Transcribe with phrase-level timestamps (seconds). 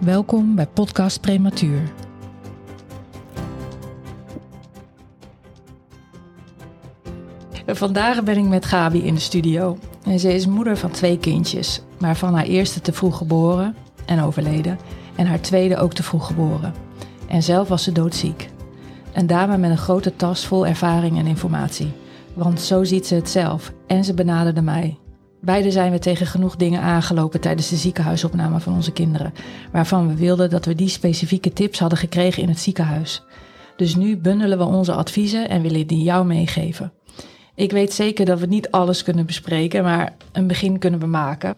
[0.00, 1.80] Welkom bij Podcast Prematuur.
[7.66, 9.78] Vandaag ben ik met Gabi in de studio.
[10.04, 14.20] En ze is moeder van twee kindjes, maar van haar eerste te vroeg geboren en
[14.20, 14.78] overleden.
[15.14, 16.74] En haar tweede ook te vroeg geboren.
[17.28, 18.50] En zelf was ze doodziek.
[19.12, 21.92] Een dame met een grote tas vol ervaring en informatie.
[22.34, 24.98] Want zo ziet ze het zelf en ze benaderde mij.
[25.46, 29.32] Beide zijn we tegen genoeg dingen aangelopen tijdens de ziekenhuisopname van onze kinderen,
[29.72, 33.22] waarvan we wilden dat we die specifieke tips hadden gekregen in het ziekenhuis.
[33.76, 36.92] Dus nu bundelen we onze adviezen en willen die jou meegeven.
[37.54, 41.54] Ik weet zeker dat we niet alles kunnen bespreken, maar een begin kunnen we maken.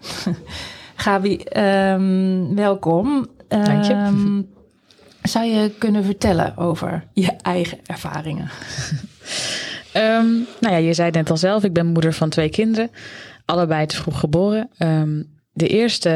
[0.96, 3.26] Gabi, um, welkom.
[3.48, 3.94] Dank je.
[3.94, 4.48] Um,
[5.22, 8.50] zou je kunnen vertellen over je eigen ervaringen?
[9.94, 12.90] um, nou ja, je zei het net al zelf, ik ben moeder van twee kinderen.
[13.48, 14.70] Allebei te vroeg geboren.
[15.52, 16.08] de eerste,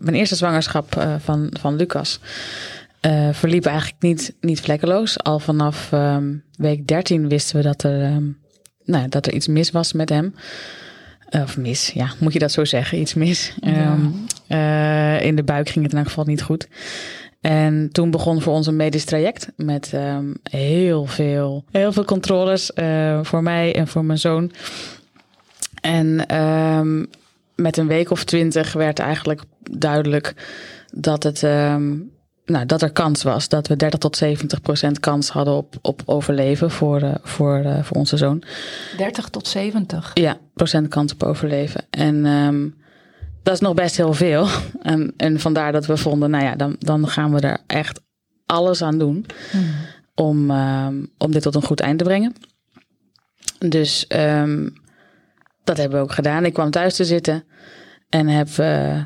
[0.00, 2.20] mijn eerste zwangerschap uh, van, van Lucas
[3.06, 5.18] uh, verliep eigenlijk niet, niet vlekkeloos.
[5.22, 5.90] Al vanaf
[6.58, 8.22] week 13 wisten we dat er,
[8.84, 10.34] nou, dat er iets mis was met hem.
[11.30, 13.00] Of mis, ja, moet je dat zo zeggen?
[13.00, 13.54] Iets mis.
[13.60, 13.96] Ja.
[15.20, 16.68] In de buik ging het in elk geval niet goed.
[17.40, 22.70] En toen begon voor ons een medisch traject met um, heel, veel, heel veel controles
[23.22, 24.52] voor mij en voor mijn zoon.
[25.86, 27.06] En um,
[27.54, 30.34] met een week of twintig werd eigenlijk duidelijk
[30.92, 32.10] dat, het, um,
[32.44, 33.48] nou, dat er kans was.
[33.48, 37.82] Dat we 30 tot 70 procent kans hadden op, op overleven voor, uh, voor, uh,
[37.82, 38.42] voor onze zoon.
[38.96, 40.10] 30 tot 70?
[40.14, 41.84] Ja, procent kans op overleven.
[41.90, 42.22] En
[43.42, 44.46] dat is nog best heel veel.
[44.82, 48.00] En, en vandaar dat we vonden, nou ja, dan, dan gaan we er echt
[48.46, 49.64] alles aan doen Hmm.
[50.14, 52.34] om, um, om dit tot een goed eind te brengen.
[53.58, 54.74] Dus um,
[55.66, 56.44] dat hebben we ook gedaan.
[56.44, 57.44] Ik kwam thuis te zitten
[58.08, 59.02] en heb, uh,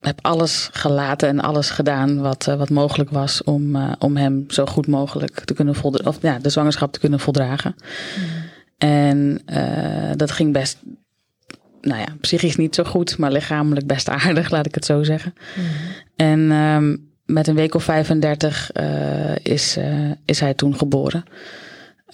[0.00, 4.44] heb alles gelaten en alles gedaan wat, uh, wat mogelijk was om, uh, om hem
[4.48, 7.74] zo goed mogelijk te kunnen voldragen, of ja, de zwangerschap te kunnen voldragen.
[8.78, 9.42] En
[10.16, 10.78] dat ging best
[11.80, 15.34] nou ja, psychisch niet zo goed, maar lichamelijk best aardig, laat ik het zo zeggen.
[16.16, 19.78] En um, met een week of 35 uh, is,
[20.24, 21.24] is hij toen geboren.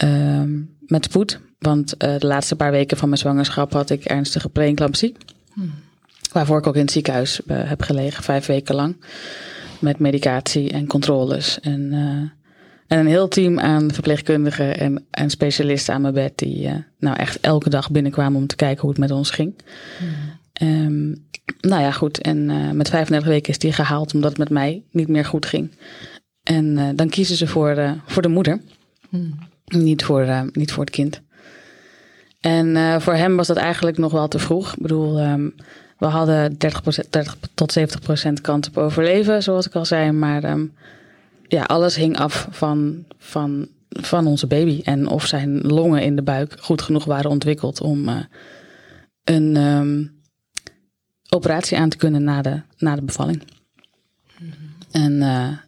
[0.02, 4.48] Um, met spoed, want uh, de laatste paar weken van mijn zwangerschap had ik ernstige
[4.48, 5.16] preeclampsie.
[6.32, 8.96] Waarvoor ik ook in het ziekenhuis heb gelegen, vijf weken lang.
[9.78, 11.60] Met medicatie en controles.
[11.60, 11.92] En,
[12.86, 16.38] en een heel team aan verpleegkundigen en, en specialisten aan mijn bed.
[16.38, 19.54] Die nou echt elke dag binnenkwamen om te kijken hoe het met ons ging.
[20.62, 21.26] Um,
[21.60, 22.20] nou ja, goed.
[22.20, 22.46] En
[22.76, 25.70] met 35 weken is die gehaald omdat het met mij niet meer goed ging.
[26.42, 28.60] En dan kiezen ze voor, voor de moeder.
[29.08, 29.38] Mm.
[29.64, 31.22] Niet, voor, niet voor het kind.
[32.44, 34.72] En voor hem was dat eigenlijk nog wel te vroeg.
[34.72, 35.54] Ik bedoel, um,
[35.98, 40.12] we hadden 30, 30 tot 70 procent kans op overleven, zoals ik al zei.
[40.12, 40.74] Maar um,
[41.48, 44.80] ja, alles hing af van, van, van onze baby.
[44.82, 48.18] En of zijn longen in de buik goed genoeg waren ontwikkeld om uh,
[49.24, 50.20] een um,
[51.28, 53.42] operatie aan te kunnen na de, na de bevalling.
[54.38, 55.02] Mm -hmm.
[55.02, 55.58] En uh,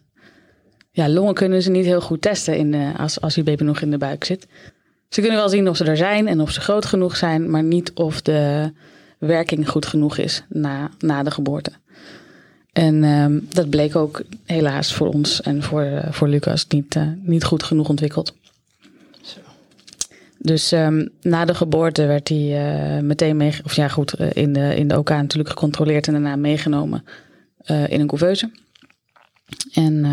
[0.91, 3.81] ja, longen kunnen ze niet heel goed testen in de, als, als je baby nog
[3.81, 4.47] in de buik zit.
[5.09, 7.63] Ze kunnen wel zien of ze er zijn en of ze groot genoeg zijn, maar
[7.63, 8.71] niet of de
[9.17, 11.71] werking goed genoeg is na, na de geboorte.
[12.73, 17.03] En um, dat bleek ook helaas voor ons en voor, uh, voor Lucas niet, uh,
[17.21, 18.35] niet goed genoeg ontwikkeld.
[19.21, 19.39] Zo.
[20.37, 24.75] Dus um, na de geboorte werd hij uh, meteen mee, of ja goed, in de,
[24.75, 27.03] in de OK natuurlijk gecontroleerd en daarna meegenomen
[27.65, 28.51] in een couveuse.
[29.73, 30.05] En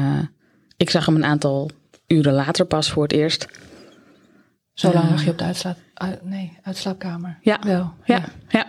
[0.76, 1.70] ik zag hem een aantal
[2.06, 3.46] uren later pas voor het eerst.
[4.74, 7.38] Zo lang lag je op de uitslaap, uit, nee, uitslaapkamer?
[7.42, 8.24] Ja, Wel, ja, ja.
[8.48, 8.66] ja.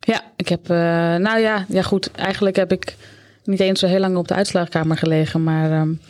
[0.00, 0.76] Ja, ik heb, uh,
[1.16, 2.96] nou ja, ja goed, eigenlijk heb ik
[3.44, 6.00] niet eens zo heel lang op de uitslaagkamer gelegen, maar um,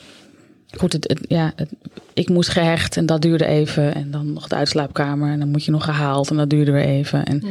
[0.79, 1.71] goed, het, het, ja, het,
[2.15, 5.65] ik moest gehecht en dat duurde even en dan nog de uitslaapkamer en dan moet
[5.65, 7.25] je nog gehaald en dat duurde weer even.
[7.25, 7.51] En -hmm.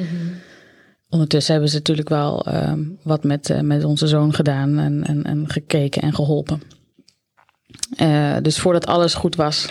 [1.09, 5.23] ondertussen hebben ze natuurlijk wel um, wat met, uh, met onze zoon gedaan en, en,
[5.23, 6.61] en gekeken en geholpen.
[8.01, 9.67] Uh, dus voordat alles goed was,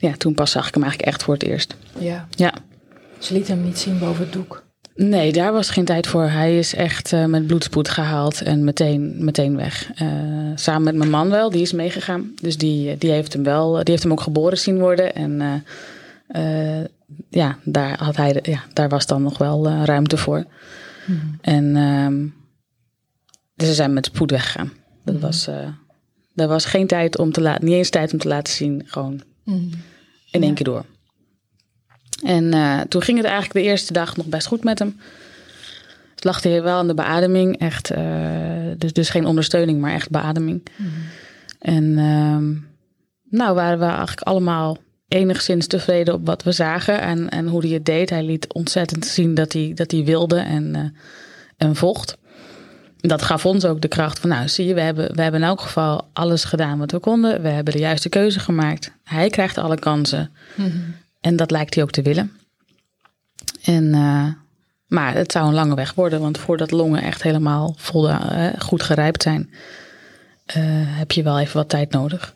[0.00, 1.76] ja, toen pas zag ik hem eigenlijk echt voor het eerst.
[1.98, 2.26] Ja.
[2.30, 2.54] Ja.
[3.18, 4.62] Ze liet hem niet zien boven het doek.
[4.94, 6.22] Nee, daar was geen tijd voor.
[6.22, 9.90] Hij is echt uh, met bloedspoed gehaald en meteen, meteen weg.
[10.02, 10.08] Uh,
[10.54, 12.32] samen met mijn man wel, die is meegegaan.
[12.40, 15.14] Dus die, die, heeft hem wel, die heeft hem ook geboren zien worden.
[15.14, 15.64] En
[16.28, 16.84] uh,
[17.28, 20.44] ja, daar, had hij, ja, daar was dan nog wel ruimte voor.
[21.06, 21.38] Mm.
[21.40, 22.34] En um,
[23.54, 24.72] dus ze zijn met spoed weggegaan.
[25.04, 25.20] Dat mm.
[25.20, 25.46] was,
[26.34, 29.22] er was geen tijd om te laten, niet eens tijd om te laten zien, gewoon
[30.30, 30.84] in één keer door.
[32.24, 35.00] En uh, toen ging het eigenlijk de eerste dag nog best goed met hem.
[36.14, 37.92] Het lag hij wel aan de beademing, echt.
[37.92, 37.98] Uh,
[38.78, 40.62] dus, dus geen ondersteuning, maar echt beademing.
[41.58, 42.60] En uh,
[43.30, 47.70] nou waren we eigenlijk allemaal enigszins tevreden op wat we zagen en, en hoe hij
[47.70, 48.10] het deed.
[48.10, 50.82] Hij liet ontzettend zien dat hij, dat hij wilde en, uh,
[51.56, 52.16] en vocht.
[53.00, 55.46] Dat gaf ons ook de kracht van, nou zie je, we hebben, we hebben in
[55.46, 57.42] elk geval alles gedaan wat we konden.
[57.42, 58.92] We hebben de juiste keuze gemaakt.
[59.04, 60.30] Hij krijgt alle kansen.
[60.54, 60.94] Mm -hmm.
[61.20, 62.32] En dat lijkt hij ook te willen.
[63.62, 64.26] En, uh,
[64.86, 68.82] maar het zou een lange weg worden, want voordat longen echt helemaal vol, uh, goed
[68.82, 69.50] gerijpt zijn,
[70.56, 70.64] uh,
[70.98, 72.34] heb je wel even wat tijd nodig.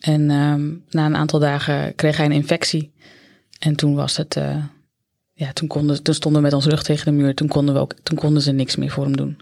[0.00, 2.92] En um, na een aantal dagen kreeg hij een infectie.
[3.58, 4.38] En toen was het,
[5.32, 7.34] ja, toen, konden, toen stonden we met ons rug tegen de muur.
[7.34, 9.40] Toen konden, we ook, toen konden ze niks meer voor hem doen.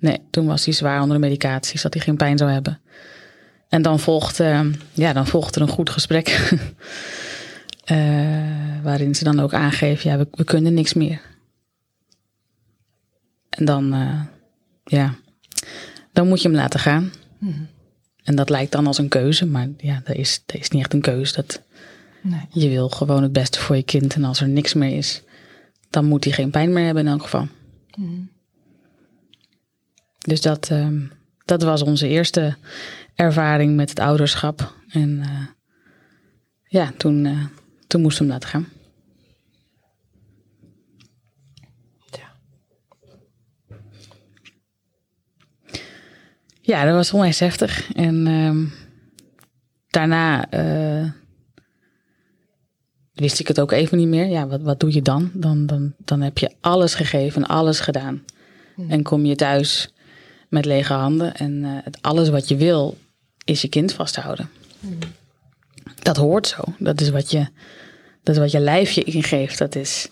[0.00, 2.80] Nee, toen was hij zwaar onder de medicatie, zodat hij geen pijn zou hebben.
[3.68, 4.36] En dan volgt,
[4.92, 6.52] ja, dan volgt er een goed gesprek.
[7.92, 11.20] Uh, waarin ze dan ook aangeven, ja, we, we kunnen niks meer.
[13.48, 14.20] En dan, uh,
[14.84, 15.14] ja,
[16.12, 17.12] dan moet je hem laten gaan.
[17.38, 17.68] Mm.
[18.22, 20.92] En dat lijkt dan als een keuze, maar ja, dat is, dat is niet echt
[20.92, 21.34] een keuze.
[21.34, 21.62] Dat,
[22.22, 22.46] nee.
[22.50, 24.14] Je wil gewoon het beste voor je kind.
[24.14, 25.22] En als er niks meer is,
[25.90, 27.48] dan moet hij geen pijn meer hebben in elk geval.
[27.96, 28.29] Mm.
[30.26, 30.88] Dus dat, uh,
[31.44, 32.56] dat was onze eerste
[33.14, 34.74] ervaring met het ouderschap.
[34.88, 35.46] En uh,
[36.64, 37.48] ja, toen
[37.90, 38.68] toen moesten we hem laten gaan.
[42.10, 42.32] Ja.
[46.60, 47.92] Ja, dat was onwijs heftig.
[47.92, 48.72] En uh,
[49.88, 51.10] daarna uh,
[53.12, 54.26] wist ik het ook even niet meer.
[54.26, 55.30] Ja, wat, wat doe je dan?
[55.34, 55.94] Dan, dan?
[55.98, 58.24] dan heb je alles gegeven, alles gedaan.
[58.74, 58.90] Hmm.
[58.90, 59.92] En kom je thuis
[60.50, 61.34] met lege handen.
[61.34, 62.98] En uh, het alles wat je wil,
[63.44, 64.50] is je kind vasthouden.
[66.02, 66.62] Dat hoort zo.
[66.78, 67.46] Dat is wat je
[68.22, 69.58] dat is wat je lijf je ingeeft.
[69.58, 70.08] Dat is.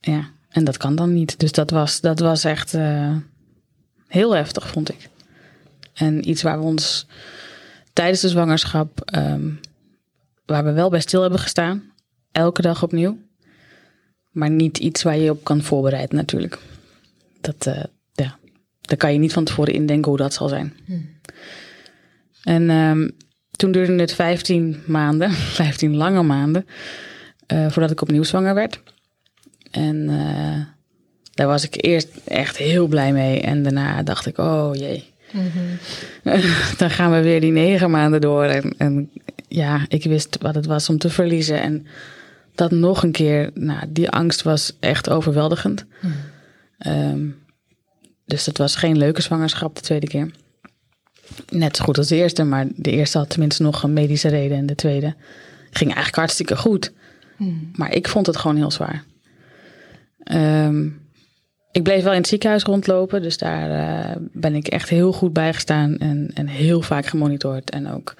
[0.00, 1.38] Ja, en dat kan dan niet.
[1.38, 3.16] Dus dat was, dat was echt uh,
[4.06, 5.08] heel heftig, vond ik.
[5.94, 7.06] En iets waar we ons
[7.92, 9.10] tijdens de zwangerschap.
[9.16, 9.60] Um,
[10.46, 11.92] waar we wel bij stil hebben gestaan.
[12.32, 13.18] Elke dag opnieuw.
[14.30, 16.58] Maar niet iets waar je op kan voorbereiden, natuurlijk.
[17.40, 17.86] Dat, ja,
[18.92, 20.72] daar kan je niet van tevoren indenken hoe dat zal zijn.
[22.42, 23.10] En um,
[23.50, 25.30] toen duurde het 15 maanden,
[25.62, 26.66] 15 lange maanden,
[27.52, 28.80] uh, voordat ik opnieuw zwanger werd.
[29.70, 30.60] En uh,
[31.34, 33.40] daar was ik eerst echt heel blij mee.
[33.40, 35.04] En daarna dacht ik, oh jee.
[36.78, 38.44] Dan gaan we weer die negen maanden door.
[38.44, 39.10] En, en,
[39.48, 41.60] ja, ik wist wat het was om te verliezen.
[41.60, 41.86] En
[42.54, 45.84] dat nog een keer, nou, die angst was echt overweldigend.
[46.00, 47.40] Mm.
[48.24, 50.30] Dus het was geen leuke zwangerschap de tweede keer
[51.48, 54.56] net zo goed als de eerste, maar de eerste had tenminste nog een medische reden
[54.56, 55.14] en de tweede
[55.70, 56.92] ging eigenlijk hartstikke goed.
[57.36, 57.70] Hmm.
[57.74, 59.04] Maar ik vond het gewoon heel zwaar.
[60.32, 61.00] Um,
[61.72, 65.32] ik bleef wel in het ziekenhuis rondlopen, dus daar uh, ben ik echt heel goed
[65.32, 67.70] bij gestaan en, en heel vaak gemonitord.
[67.70, 68.14] En ook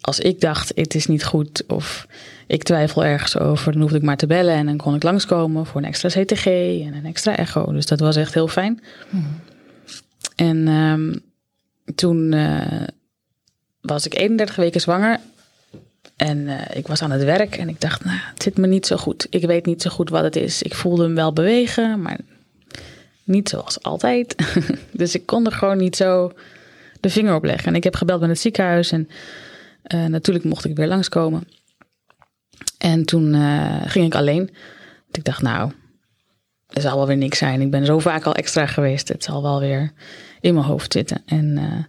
[0.00, 2.06] als ik dacht, het is niet goed of
[2.46, 5.66] ik twijfel ergens over, dan hoefde ik maar te bellen en dan kon ik langskomen
[5.66, 7.72] voor een extra CTG en een extra echo.
[7.72, 8.82] Dus dat was echt heel fijn.
[9.08, 9.40] Hmm.
[10.36, 11.20] En um,
[11.94, 12.82] toen uh,
[13.80, 15.20] was ik 31 weken zwanger.
[16.16, 18.86] En uh, ik was aan het werk en ik dacht, nou, het zit me niet
[18.86, 19.26] zo goed.
[19.30, 20.62] Ik weet niet zo goed wat het is.
[20.62, 22.18] Ik voelde hem wel bewegen, maar
[23.24, 24.34] niet zoals altijd.
[24.92, 26.32] dus ik kon er gewoon niet zo
[27.00, 27.66] de vinger op leggen.
[27.68, 29.08] En ik heb gebeld met het ziekenhuis en
[29.94, 31.48] uh, natuurlijk mocht ik weer langskomen.
[32.78, 33.34] En toen
[33.86, 34.50] ging ik alleen.
[35.10, 35.72] Ik dacht, nou,
[36.68, 37.60] er zal wel weer niks zijn.
[37.60, 39.08] Ik ben zo vaak al extra geweest.
[39.08, 39.92] Het zal wel weer
[40.40, 41.22] in mijn hoofd zitten.
[41.26, 41.84] En uh,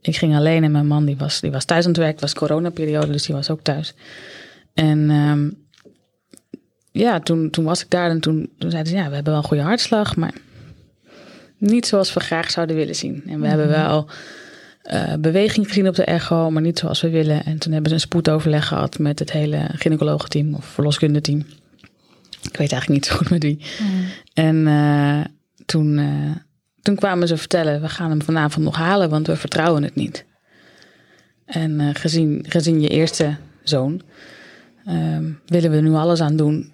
[0.00, 2.12] ik ging alleen en mijn man die was, die was thuis aan het werk.
[2.12, 3.94] Het was coronaperiode, dus die was ook thuis.
[4.74, 5.66] En um,
[6.92, 8.98] ja, toen, toen was ik daar en toen, toen zeiden ze...
[8.98, 10.34] ja, we hebben wel een goede hartslag, maar
[11.58, 13.22] niet zoals we graag zouden willen zien.
[13.26, 13.80] En we hebben mhm.
[13.80, 14.08] wel
[14.82, 17.44] uh, beweging gezien op de echo, maar niet zoals we willen.
[17.44, 21.38] En toen hebben ze een spoedoverleg gehad met het hele gynaecologenteam of verloskundeteam.
[22.42, 23.64] Ik weet eigenlijk niet zo goed met wie.
[23.82, 24.04] Mm.
[24.34, 25.24] En uh,
[25.66, 26.36] toen, uh,
[26.82, 30.24] toen kwamen ze vertellen, we gaan hem vanavond nog halen, want we vertrouwen het niet.
[31.44, 34.02] En gezien, gezien je eerste zoon,
[34.88, 36.72] uh, willen we nu alles aan doen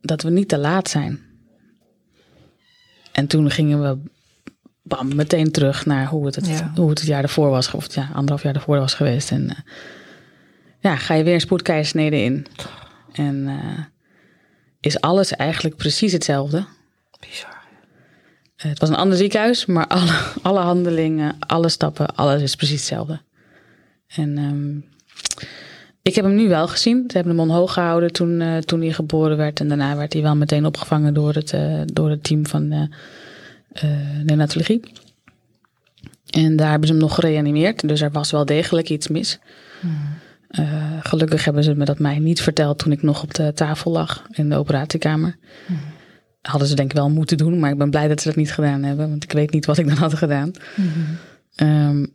[0.00, 1.20] dat we niet te laat zijn.
[3.12, 4.10] En toen gingen we
[4.82, 6.72] bam, meteen terug naar hoe het het, Ja.
[6.74, 7.70] hoe het het jaar ervoor was.
[7.70, 9.30] Of ja, anderhalf jaar ervoor was geweest.
[9.30, 9.56] En eh,
[10.78, 12.46] ja, ga je weer een spoedkeizersnede in.
[13.12, 13.84] En eh,
[14.80, 16.64] is alles eigenlijk precies hetzelfde.
[17.20, 17.60] Bizar.
[18.56, 23.20] Het was een ander ziekenhuis, maar alle, alle handelingen, alle stappen, alles is precies hetzelfde.
[24.06, 24.76] En ehm,
[26.02, 27.04] ik heb hem nu wel gezien.
[27.06, 29.60] Ze hebben hem omhoog gehouden toen, eh, toen hij geboren werd.
[29.60, 31.54] En daarna werd hij wel meteen opgevangen door het,
[31.92, 32.90] door het team van
[34.22, 34.80] neonatologie.
[36.30, 37.88] En daar hebben ze hem nog gereanimeerd.
[37.88, 39.38] Dus er was wel degelijk iets mis.
[40.48, 43.90] Eh, gelukkig hebben ze me dat mij niet verteld toen ik nog op de tafel
[43.90, 45.36] lag in de operatiekamer.
[46.42, 48.52] Hadden ze denk ik wel moeten doen, maar ik ben blij dat ze dat niet
[48.52, 49.08] gedaan hebben.
[49.08, 50.52] Want ik weet niet wat ik dan had gedaan.
[51.54, 52.06] Ehm,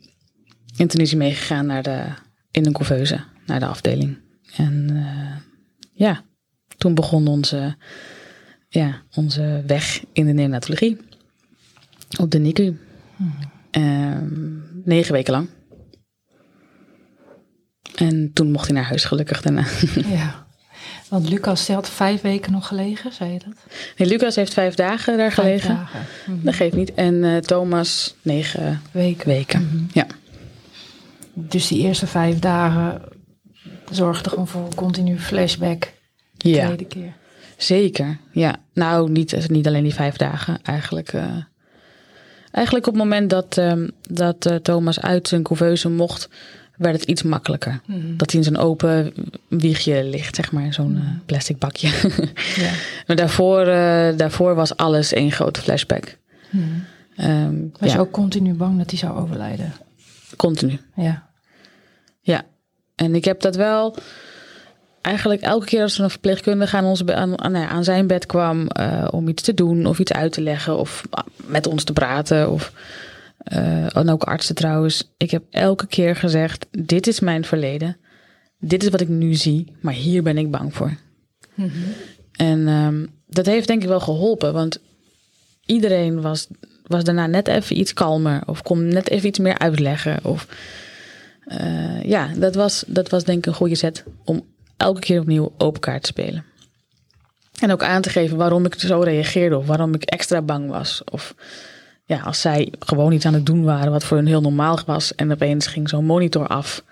[0.76, 2.04] en toen is hij meegegaan naar de,
[2.50, 4.18] in een couveuse, naar de afdeling.
[4.56, 5.36] En eh,
[5.92, 6.22] ja,
[6.76, 7.76] toen begon onze,
[8.68, 10.98] ja, onze weg in de neonatologie.
[12.20, 12.78] Op de NICU.
[13.70, 15.48] Ehm, negen weken lang.
[17.94, 19.64] En toen mocht hij naar huis gelukkig daarna.
[20.16, 20.46] Ja.
[21.08, 23.54] Want Lucas had vijf weken nog gelegen, zei je dat?
[23.96, 25.74] Nee, Lucas heeft vijf dagen daar Vijf gelegen.
[25.74, 26.00] dagen.
[26.26, 26.44] Mhm.
[26.44, 26.94] Dat geeft niet.
[26.94, 29.26] En eh, Thomas negen Weken.
[29.28, 29.88] weken.
[29.92, 30.06] Ja.
[31.34, 33.02] Dus die eerste vijf dagen
[33.90, 35.92] zorgde gewoon voor continu flashback.
[36.36, 37.12] De ja, tweede keer.
[37.56, 38.18] zeker.
[38.32, 40.58] Ja, nou niet, niet alleen die vijf dagen.
[40.62, 41.36] Eigenlijk, eh,
[42.50, 46.28] eigenlijk op het moment dat, ehm, dat eh, Thomas uit zijn couveuse mocht,
[46.76, 47.80] werd het iets makkelijker.
[47.86, 48.16] Mhm.
[48.16, 49.14] Dat hij in zo'n open
[49.48, 51.88] wiegje ligt, zeg maar, zo'n eh, plastic bakje.
[52.56, 52.70] Ja.
[53.06, 56.16] maar daarvoor, eh, daarvoor was alles één grote flashback.
[56.50, 56.64] Mhm.
[57.16, 59.72] Ehm, Was ja, je ook continu bang dat hij zou overlijden?
[60.36, 60.78] continu.
[60.96, 61.26] Ja.
[62.20, 62.42] Ja,
[62.94, 63.96] en ik heb dat wel
[65.08, 68.26] eigenlijk elke keer als er een verpleegkundige aan, ons, aan, aan, nou aan zijn bed
[68.26, 71.84] kwam eh, om iets te doen of iets uit te leggen of ah, met ons
[71.84, 72.50] te praten.
[72.50, 72.72] Of,
[73.92, 75.10] en ook artsen trouwens.
[75.16, 77.96] Ik heb elke keer gezegd, dit is mijn verleden.
[78.58, 80.96] Dit is wat ik nu zie, maar hier ben ik bang voor.
[82.32, 84.80] En ehm, dat heeft denk ik wel geholpen, want
[85.64, 86.46] iedereen was,
[86.86, 90.24] was daarna net even iets kalmer of kon net even iets meer uitleggen.
[90.24, 90.48] Of,
[91.44, 94.44] eh, ja, dat was, dat was denk ik een goede set om
[94.78, 96.44] elke keer opnieuw open kaart spelen.
[97.60, 101.02] En ook aan te geven waarom ik zo reageerde of waarom ik extra bang was.
[101.04, 101.34] Of
[102.04, 105.14] ja, als zij gewoon iets aan het doen waren wat voor hun heel normaal was
[105.14, 106.82] en opeens ging zo'n monitor af,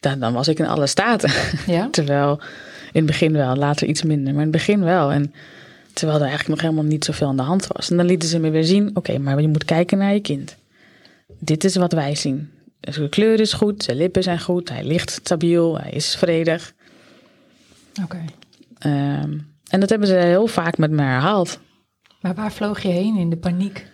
[0.00, 1.30] dan, dan was ik in alle staten.
[1.66, 1.88] Ja?
[1.98, 2.40] Terwijl
[2.92, 5.12] in het begin wel, later iets minder, maar in het begin wel.
[5.12, 5.32] En
[5.92, 7.90] terwijl er eigenlijk nog helemaal niet zoveel aan de hand was.
[7.90, 10.56] En dan lieten ze me weer zien, oké, maar je moet kijken naar je kind.
[11.38, 12.50] Dit is wat wij zien.
[12.80, 16.74] Zijn kleur is goed, zijn lippen zijn goed, hij ligt stabiel, hij is vredig.
[18.02, 18.24] Oké.
[18.78, 19.38] Ehm,
[19.70, 21.60] en dat hebben ze heel vaak met me herhaald.
[22.20, 23.86] Maar waar vloog je heen in de paniek?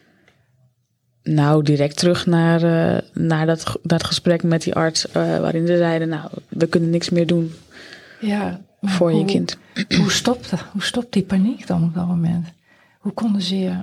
[1.23, 5.77] Nou, direct terug naar, eh, naar dat, dat gesprek met die arts, eh, waarin ze
[5.77, 7.53] zeiden, nou, we kunnen niks meer doen
[8.21, 8.61] Ja.
[8.83, 9.57] voor je kind.
[10.01, 12.47] Hoe stopt, hoe stopt die paniek dan op dat moment?
[12.99, 13.77] Hoe konden ze je...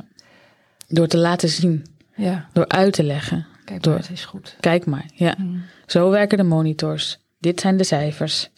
[0.88, 1.86] Door te laten zien,
[2.16, 3.46] Ja, door uit te leggen.
[3.66, 4.56] kijk Door- maar, het is goed.
[4.60, 5.36] Kijk maar, ja.
[5.38, 5.62] Mm.
[5.86, 7.20] Zo werken de monitors.
[7.40, 8.50] Dit zijn de cijfers.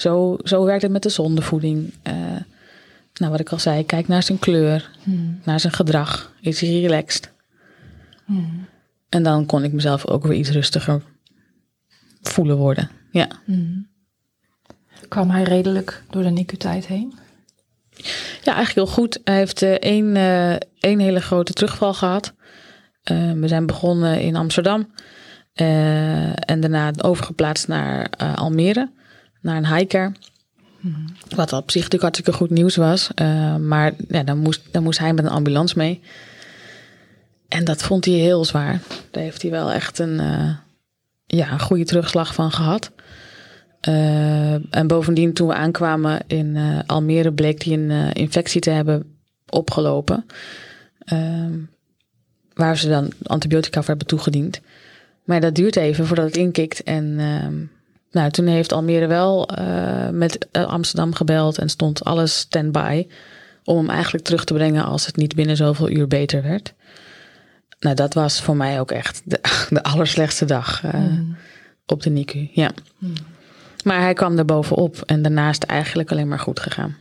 [0.00, 1.94] Zo, zo werkt het met de zondevoeding.
[2.02, 2.14] Eh,
[3.14, 5.40] nou, wat ik al zei, kijk naar zijn kleur, Mm.
[5.44, 6.32] naar zijn gedrag.
[6.40, 7.32] Is hij relaxed?
[8.26, 8.66] Mm.
[9.08, 11.02] En dan kon ik mezelf ook weer iets rustiger
[12.22, 12.90] voelen worden.
[13.10, 13.88] Ja, Mm.
[15.08, 17.14] Kwam hij redelijk door de NICU-tijd heen?
[18.42, 19.20] ja eigenlijk heel goed.
[19.24, 22.34] Hij heeft eh, één, eh, één hele grote terugval gehad.
[23.02, 24.92] Eh, we zijn begonnen in Amsterdam.
[25.54, 28.90] en daarna overgeplaatst naar Almere.
[29.40, 30.12] Naar een highcare.
[31.36, 33.10] Wat op zich natuurlijk hartstikke goed nieuws was.
[33.14, 36.00] eh, maar ja, dan, moest, dan moest hij met een ambulance mee.
[37.48, 38.80] En dat vond hij heel zwaar.
[39.10, 40.54] Daar heeft hij wel echt een, eh,
[41.26, 42.90] ja, een goede terugslag van gehad.
[43.80, 49.16] Eh, en bovendien, toen we aankwamen in Almere, bleek hij een infectie te hebben
[49.48, 50.26] opgelopen.
[51.04, 51.52] Ehm,
[52.54, 54.60] waar ze dan antibiotica voor hebben toegediend.
[55.24, 56.82] Maar dat duurt even voordat het inkikt.
[56.82, 57.54] En ehm,
[58.10, 63.06] nou, toen heeft Almere wel eh, met eh, Amsterdam gebeld en stond alles stand-by.
[63.64, 66.74] Om hem eigenlijk terug te brengen als het niet binnen zoveel uur beter werd.
[67.80, 69.40] Nou, dat was voor mij ook echt de,
[69.70, 71.04] de allerslechtste dag eh,
[71.86, 72.48] op de NICU.
[72.52, 72.70] Ja.
[73.84, 76.96] Maar hij kwam er bovenop en daarnaast eigenlijk alleen maar goed gegaan.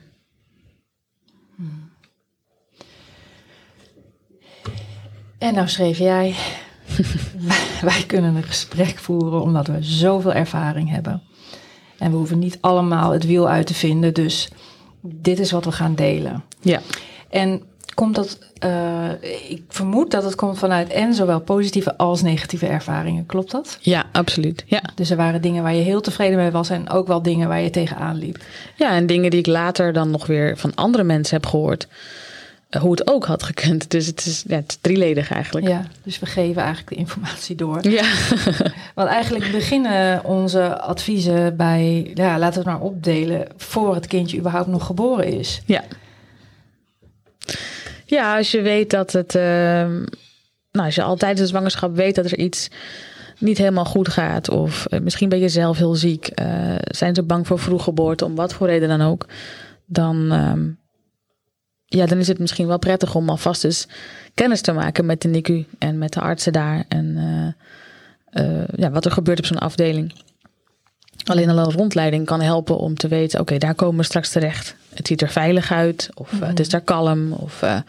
[5.38, 6.36] En nou schreef jij,
[7.82, 11.22] wij, kunnen een gesprek voeren omdat we zoveel ervaring hebben.
[11.98, 14.14] En we hoeven niet allemaal het wiel uit te vinden.
[14.14, 14.50] Dus
[15.02, 16.44] dit is wat we gaan delen.
[16.62, 16.80] Ja.
[17.30, 17.62] En
[17.94, 19.10] komt dat, uh,
[19.50, 23.26] ik vermoed dat het komt vanuit en zowel positieve als negatieve ervaringen.
[23.26, 23.78] Klopt dat?
[23.82, 24.64] Ja, absoluut.
[24.66, 24.82] Ja.
[24.96, 27.62] Dus er waren dingen waar je heel tevreden mee was en ook wel dingen waar
[27.62, 28.38] je tegenaan liep.
[28.76, 31.88] Ja, en dingen die ik later dan nog weer van andere mensen heb gehoord.
[32.70, 33.92] Eh, hoe het ook had gekund.
[33.92, 35.68] Dus het is, ja, het is drieledig eigenlijk.
[35.68, 37.88] Ja, dus we geven eigenlijk de informatie door.
[37.90, 38.04] Ja.
[38.96, 44.38] Want eigenlijk beginnen onze adviezen bij, ja, laten we het maar opdelen, voor het kindje
[44.38, 45.62] überhaupt nog geboren is.
[45.66, 45.84] Ja.
[48.06, 49.36] Ja, als je weet dat het.
[49.36, 49.42] Uh,
[50.72, 52.70] nou, als je al tijdens de zwangerschap weet dat er iets
[53.38, 54.50] niet helemaal goed gaat.
[54.50, 56.30] Of uh, misschien ben je zelf heel ziek.
[56.42, 59.28] Uh, zijn ze bang voor vroeggeboorte, om wat voor reden dan ook.
[59.86, 60.54] Dan, uh,
[61.90, 63.88] ja, dan is het misschien wel prettig om alvast eens
[64.34, 66.86] kennis te maken met de NICU en met de artsen daar.
[66.88, 67.18] En
[68.30, 70.14] eh, ja, wat er gebeurt op zo'n afdeling.
[71.26, 74.76] Alleen al een rondleiding kan helpen om te weten: oké, daar komen we straks terecht.
[74.94, 76.48] Het ziet er veilig uit, of mm -hmm.
[76.48, 77.80] het is daar kalm, of uh,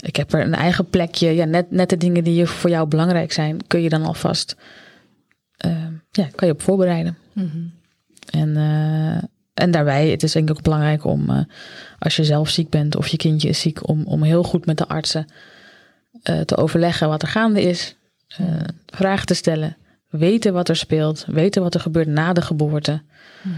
[0.00, 1.34] ik heb er een eigen plekje.
[1.34, 4.56] Ja, net, net de dingen die voor jou belangrijk zijn, kun je dan alvast
[6.10, 7.16] ja, kan je op voorbereiden.
[7.32, 7.72] Mm -hmm.
[8.30, 8.56] En,
[9.54, 11.46] en daarbij, het is denk ik ook belangrijk om,
[11.98, 14.78] als je zelf ziek bent of je kindje is ziek, om, om heel goed met
[14.78, 15.26] de artsen
[16.22, 17.96] te overleggen wat er gaande is,
[18.86, 19.76] vragen te stellen
[20.18, 23.00] weten wat er speelt, weten wat er gebeurt na de geboorte.
[23.42, 23.52] Hmm.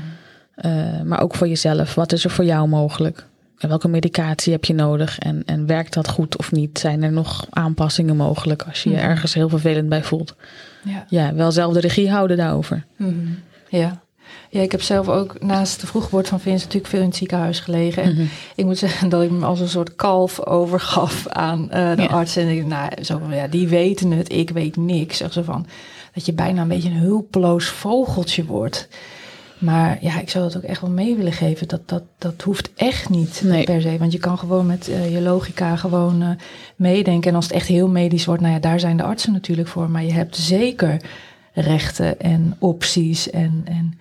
[0.65, 1.95] Uh, maar ook voor jezelf.
[1.95, 3.27] Wat is er voor jou mogelijk?
[3.59, 5.19] En welke medicatie heb je nodig?
[5.19, 6.79] En, en werkt dat goed of niet?
[6.79, 9.09] Zijn er nog aanpassingen mogelijk als je je hmm.
[9.09, 10.35] ergens heel vervelend bij voelt?
[10.83, 12.85] Ja, ja wel zelf de regie houden daarover.
[12.97, 13.39] Hmm.
[13.69, 14.01] Ja.
[14.49, 17.61] Ja, ik heb zelf ook naast de vroeggeboorte van Vince natuurlijk veel in het ziekenhuis
[17.61, 18.03] gelegen.
[18.03, 18.29] En mm-hmm.
[18.55, 22.09] ik moet zeggen dat ik me als een soort kalf overgaf aan uh, de ja.
[22.09, 22.37] arts.
[22.37, 25.17] En ik, nou, zo ja, die weten het, ik weet niks.
[25.17, 25.67] Zeg zo van,
[26.15, 28.89] dat je bijna een beetje een hulpeloos vogeltje wordt.
[29.59, 31.69] Maar ja, ik zou dat ook echt wel mee willen geven.
[31.69, 33.65] Dat, dat, dat hoeft echt niet nee.
[33.65, 33.99] per se.
[33.99, 36.29] Want je kan gewoon met uh, je logica gewoon uh,
[36.77, 37.31] meedenken.
[37.31, 39.91] En als het echt heel medisch wordt, nou ja, daar zijn de artsen natuurlijk voor.
[39.91, 41.01] Maar je hebt zeker
[41.61, 43.31] rechten en opties.
[43.31, 43.99] En, en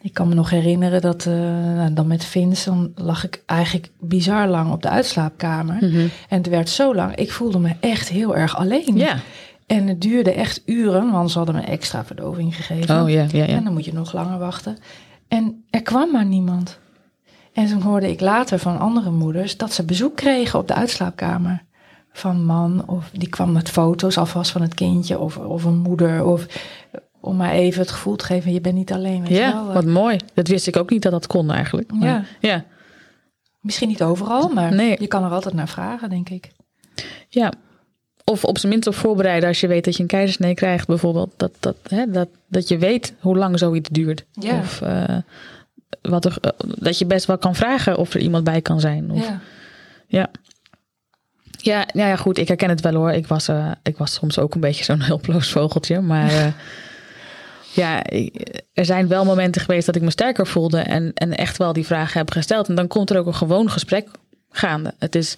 [0.00, 4.48] ik kan me nog herinneren dat uh, dan met Vince, dan lag ik eigenlijk bizar
[4.48, 5.76] lang op de uitslaapkamer.
[5.80, 6.10] Mm -hmm.
[6.28, 7.14] En het werd zo lang.
[7.14, 8.96] Ik voelde me echt heel erg alleen.
[8.96, 9.18] Ja.
[9.66, 13.02] En het duurde echt uren, want ze hadden me extra verdoving gegeven.
[13.02, 13.46] Oh, ja, ja, ja.
[13.46, 14.78] En dan moet je nog langer wachten.
[15.28, 16.78] En er kwam maar niemand.
[17.52, 21.62] En toen hoorde ik later van andere moeders dat ze bezoek kregen op de uitslaapkamer.
[22.16, 26.24] Van man, of die kwam met foto's alvast van het kindje, of, of een moeder.
[26.24, 26.46] Of
[27.20, 29.20] om maar even het gevoel te geven, je bent niet alleen.
[29.22, 29.72] Weet ja, wel.
[29.74, 30.16] wat mooi.
[30.34, 31.92] Dat wist ik ook niet dat dat kon eigenlijk.
[31.92, 32.24] Maar, ja.
[32.40, 32.64] ja.
[33.60, 34.96] Misschien niet overal, maar Nee.
[35.00, 36.50] je kan er altijd naar vragen, denk ik.
[37.28, 37.52] Ja,
[38.24, 41.32] of op zijn minst op voorbereiden als je weet dat je een keizersnee krijgt, bijvoorbeeld.
[41.36, 44.24] Dat, dat, hè, dat, dat je weet hoe lang zoiets duurt.
[44.32, 44.58] Ja.
[44.58, 45.04] Of uh,
[46.02, 49.10] wat er, uh, dat je best wel kan vragen of er iemand bij kan zijn.
[49.10, 49.40] Of, Ja.
[50.06, 50.28] ja.
[51.56, 53.10] Ja, nou ja, goed, ik herken het wel hoor.
[53.10, 56.00] Ik was, uh, ik was soms ook een beetje zo'n hulpeloos vogeltje.
[56.00, 56.46] Maar uh,
[57.82, 58.02] ja,
[58.72, 61.86] er zijn wel momenten geweest dat ik me sterker voelde en, en echt wel die
[61.86, 62.68] vragen heb gesteld.
[62.68, 64.08] En dan komt er ook een gewoon gesprek
[64.50, 64.94] gaande.
[64.98, 65.36] Het is,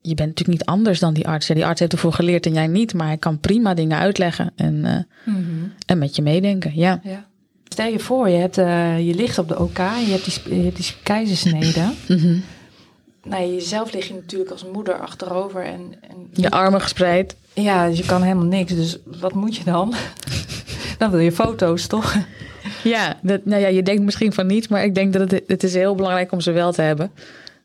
[0.00, 1.46] je bent natuurlijk niet anders dan die arts.
[1.46, 4.52] Ja, die arts heeft ervoor geleerd en jij niet, maar hij kan prima dingen uitleggen
[4.56, 5.72] en, uh, mm -hmm.
[5.86, 6.72] en met je meedenken.
[6.74, 7.00] Ja.
[7.02, 7.26] ja.
[7.68, 10.64] Stel je voor, je, hebt, uh, je ligt op de OK, je hebt die, je
[10.64, 11.92] hebt die keizersnede.
[12.08, 12.42] Mm -hmm.
[13.24, 17.36] Nou, jezelf lig je natuurlijk als moeder achterover en, en je armen gespreid.
[17.52, 18.74] Ja, dus je kan helemaal niks.
[18.74, 19.94] Dus wat moet je dan?
[20.98, 22.16] dan wil je foto's, toch?
[22.82, 25.62] Ja, dat, nou ja, je denkt misschien van niet, maar ik denk dat het, het
[25.62, 27.10] is heel belangrijk om ze wel te hebben.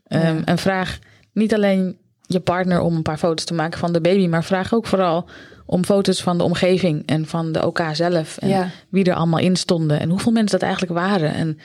[0.07, 0.41] Um, ja.
[0.45, 0.99] En vraag
[1.33, 4.73] niet alleen je partner om een paar foto's te maken van de baby, maar vraag
[4.73, 5.29] ook vooral
[5.65, 8.37] om foto's van de omgeving en van de OK zelf.
[8.37, 8.69] En ja.
[8.89, 11.33] wie er allemaal in stonden en hoeveel mensen dat eigenlijk waren.
[11.33, 11.59] En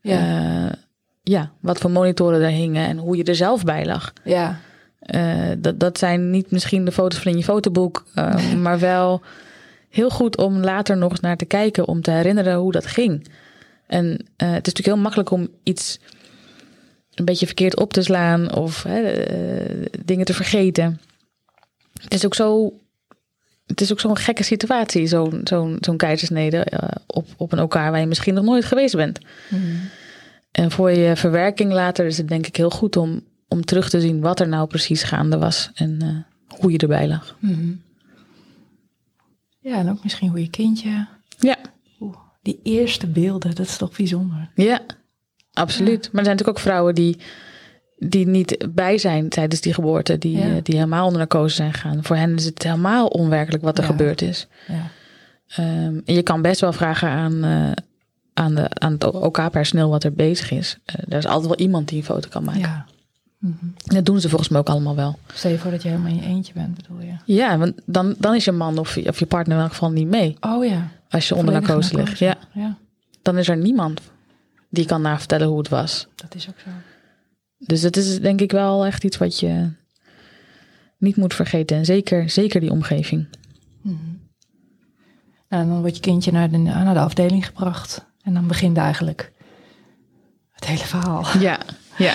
[0.00, 0.72] ja, uh,
[1.24, 4.12] ja wat voor monitoren er hingen en hoe je er zelf bij lag.
[4.24, 4.60] Ja.
[5.14, 8.56] Uh, dat, dat zijn niet misschien de foto's van in je fotoboek, uh, nee.
[8.66, 9.22] maar wel
[9.88, 13.28] heel goed om later nog eens naar te kijken, om te herinneren hoe dat ging.
[13.86, 15.98] En het is natuurlijk heel makkelijk om iets
[17.14, 19.24] een beetje verkeerd op te slaan of hè,
[20.04, 21.00] dingen te vergeten.
[22.02, 22.72] Het is ook zo.
[23.66, 26.66] Het is ook zo'n gekke situatie, zo'n zo'n zo'n keizersnede
[27.06, 29.18] op, op een elkaar waar je misschien nog nooit geweest bent.
[29.48, 29.80] Mm.
[30.54, 34.00] En voor je verwerking later is het denk ik heel goed om, om terug te
[34.00, 37.36] zien wat er nou precies gaande was en uh, hoe je erbij lag.
[37.38, 37.82] Mm.
[39.60, 41.06] Ja, en ook misschien hoe je kindje.
[41.38, 41.56] Ja.
[42.00, 44.50] Oeh, die eerste beelden, dat is toch bijzonder.
[44.54, 44.80] Ja,
[45.54, 46.04] Absoluut.
[46.04, 46.10] Ja.
[46.12, 47.16] Maar er zijn natuurlijk ook vrouwen die,
[47.98, 50.60] die niet bij zijn tijdens die geboorte, die, ja.
[50.62, 52.04] die helemaal onder narcose zijn gegaan.
[52.04, 53.90] Voor hen is het helemaal onwerkelijk wat er ja.
[53.90, 54.48] gebeurd is.
[54.68, 54.90] Ja.
[55.58, 57.70] Um, en je kan best wel vragen aan, uh,
[58.34, 60.78] aan, de, aan het OK-personeel wat er bezig is.
[60.86, 62.60] Uh, er is altijd wel iemand die een foto kan maken.
[62.60, 62.86] Ja.
[63.38, 63.66] Mhm.
[63.76, 65.18] Dat doen ze volgens mij ook allemaal wel.
[65.34, 67.16] Stel je voor dat je helemaal in je eentje bent, bedoel je?
[67.24, 69.90] Ja, want dan, dan is je man of je, of je partner in elk geval
[69.90, 70.36] niet mee.
[70.40, 70.88] Oh ja.
[71.08, 72.18] Als je onder narcose ligt.
[72.18, 72.76] Ja, ja,
[73.22, 74.00] dan is er niemand
[74.70, 76.06] die kan navertellen hoe het was.
[76.14, 76.70] dat is ook zo.
[77.58, 79.70] Dus het is denk ik wel echt iets wat je
[80.98, 81.76] niet moet vergeten.
[81.76, 83.26] En zeker, zeker die omgeving.
[83.82, 83.94] Mhm.
[85.48, 88.06] Nou, en dan wordt je kindje naar de, naar de afdeling gebracht.
[88.24, 89.32] En dan begint eigenlijk
[90.52, 91.26] het hele verhaal.
[91.38, 91.58] Ja,
[91.96, 92.14] ja.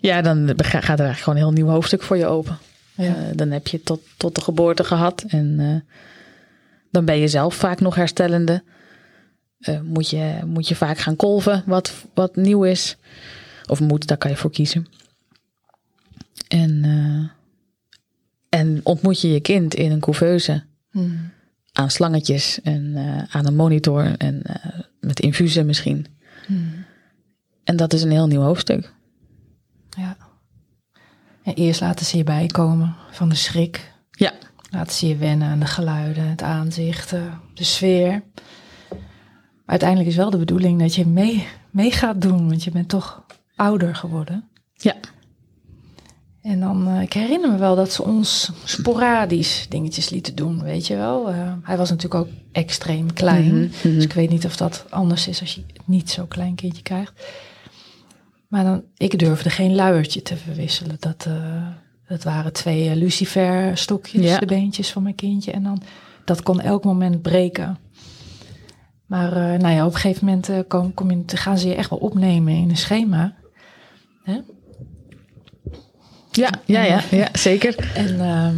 [0.00, 2.58] Ja, dan gaat er eigenlijk gewoon een heel nieuw hoofdstuk voor je open.
[2.94, 3.04] Ja.
[3.04, 5.24] Eh, dan heb je tot, tot de geboorte gehad.
[5.28, 5.94] En eh,
[6.90, 8.62] dan ben je zelf vaak nog herstellende.
[9.58, 12.96] Eh, moet, je, moet je vaak gaan kolven, wat, wat nieuw is.
[13.66, 14.86] Of moet, daar kan je voor kiezen.
[16.48, 16.84] En,
[18.48, 21.16] en ontmoet je je kind in een couveuse Mhm.
[21.72, 22.96] aan slangetjes en
[23.30, 24.42] aan een monitor en
[25.00, 26.06] met infusen misschien.
[26.46, 26.62] Mhm.
[27.64, 28.92] En dat is een heel nieuw hoofdstuk.
[29.96, 30.16] Ja.
[31.42, 33.92] En eerst laten ze je bijkomen van de schrik.
[34.10, 34.32] Ja,
[34.70, 37.10] Laten ze je wennen aan de geluiden, het aanzicht,
[37.54, 38.22] de sfeer.
[38.90, 42.88] Maar uiteindelijk is wel de bedoeling dat je mee, mee gaat doen, want je bent
[42.88, 43.24] toch
[43.56, 44.48] ouder geworden.
[44.74, 44.94] ja,
[46.48, 50.86] En dan, eh, ik herinner me wel dat ze ons sporadisch dingetjes lieten doen, weet
[50.86, 51.28] je wel.
[51.30, 53.94] Eh, hij was natuurlijk ook extreem klein, Mhm, mhm.
[53.94, 57.12] dus ik weet niet of dat anders is als je niet zo klein kindje krijgt.
[58.48, 60.96] Maar dan, ik durfde geen luiertje te verwisselen.
[60.98, 61.66] Dat, eh,
[62.08, 64.38] dat waren twee luciferstokjes, Ja.
[64.38, 65.52] de beentjes van mijn kindje.
[65.52, 65.82] En dan,
[66.24, 67.78] dat kon elk moment breken.
[69.06, 71.98] Maar nou ja, op een gegeven moment kom, kom je, gaan ze je echt wel
[71.98, 73.34] opnemen in een schema.
[74.22, 74.38] Hè?
[76.30, 77.90] Ja, ja, ja, ja zeker.
[77.94, 78.56] En, ehm,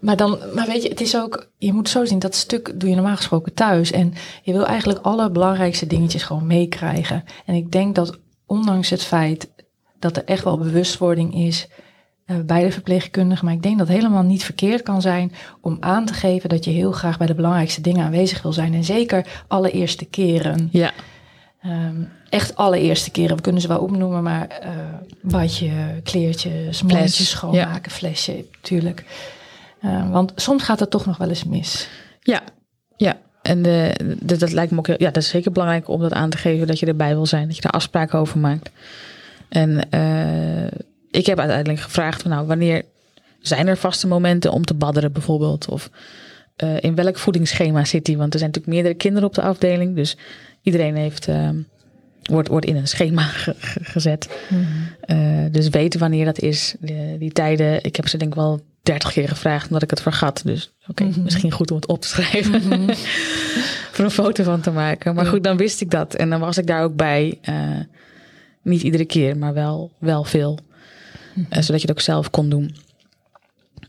[0.00, 2.88] maar, dan, maar weet je, het is ook, je moet zo zien, dat stuk doe
[2.88, 3.90] je normaal gesproken thuis.
[3.90, 7.24] En je wil eigenlijk alle belangrijkste dingetjes gewoon meekrijgen.
[7.46, 9.50] En ik denk dat ondanks het feit
[9.98, 11.68] dat er echt wel bewustwording is
[12.24, 15.76] eh, bij de verpleegkundigen, maar ik denk dat het helemaal niet verkeerd kan zijn om
[15.80, 18.74] aan te geven dat je heel graag bij de belangrijkste dingen aanwezig wil zijn.
[18.74, 20.68] En zeker allereerste keren.
[20.72, 20.92] Ja,
[21.62, 24.70] Ehm, echt allereerste keren, we kunnen ze wel opnoemen, maar eh
[25.22, 25.72] badje,
[26.02, 29.04] kleertjes, mondjes schoonmaken, flesje, natuurlijk.
[29.80, 31.88] Eh, want soms gaat het toch nog wel eens mis.
[32.20, 32.42] ja,
[32.96, 33.16] ja.
[33.42, 36.12] En eh, dat, dat lijkt me ook heel, ja, dat is zeker belangrijk om dat
[36.12, 38.70] aan te geven dat je erbij wil zijn, dat je daar afspraken over maakt.
[39.48, 40.78] En eh,
[41.10, 42.82] ik heb uiteindelijk gevraagd, nou, wanneer
[43.40, 45.68] zijn er vaste momenten om te badderen bijvoorbeeld?
[45.68, 45.90] Of
[46.56, 48.16] eh, in welk voedingsschema zit die?
[48.16, 50.16] Want er zijn natuurlijk meerdere kinderen op de afdeling, dus
[50.62, 51.48] iedereen heeft, eh,
[52.22, 54.38] wordt, wordt in een schema ge- ge- gezet.
[55.00, 56.74] Eh, dus weten wanneer dat is.
[56.80, 60.02] Die, die tijden, ik heb ze denk ik wel dertig keer gevraagd omdat ik het
[60.02, 60.42] vergat.
[60.44, 61.22] Dus oké, Mhm.
[61.22, 62.62] misschien goed om het op te schrijven.
[63.92, 65.14] voor een foto van te maken.
[65.14, 66.14] Maar goed, dan wist ik dat.
[66.14, 67.38] En dan was ik daar ook bij.
[68.62, 70.58] niet iedere keer, maar wel, wel veel.
[71.34, 72.74] Eh, zodat je het ook zelf kon doen.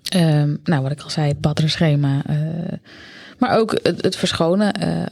[0.09, 2.21] Ehm, nou, wat ik al zei, het badderschema.
[2.25, 2.37] eh
[3.39, 4.73] maar ook het, het verschonen.
[4.73, 5.05] eh,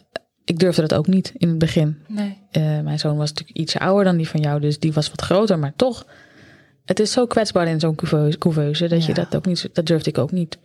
[0.45, 1.97] ik durfde dat ook niet in het begin.
[2.07, 2.37] Nee.
[2.51, 5.21] Eh, mijn zoon was natuurlijk iets ouder dan die van jou, dus die was wat
[5.21, 6.05] groter, maar toch.
[6.85, 7.95] Het is zo kwetsbaar in zo'n
[8.37, 10.59] couveuse, dat je dat ook niet, dat durfde ik ook niet.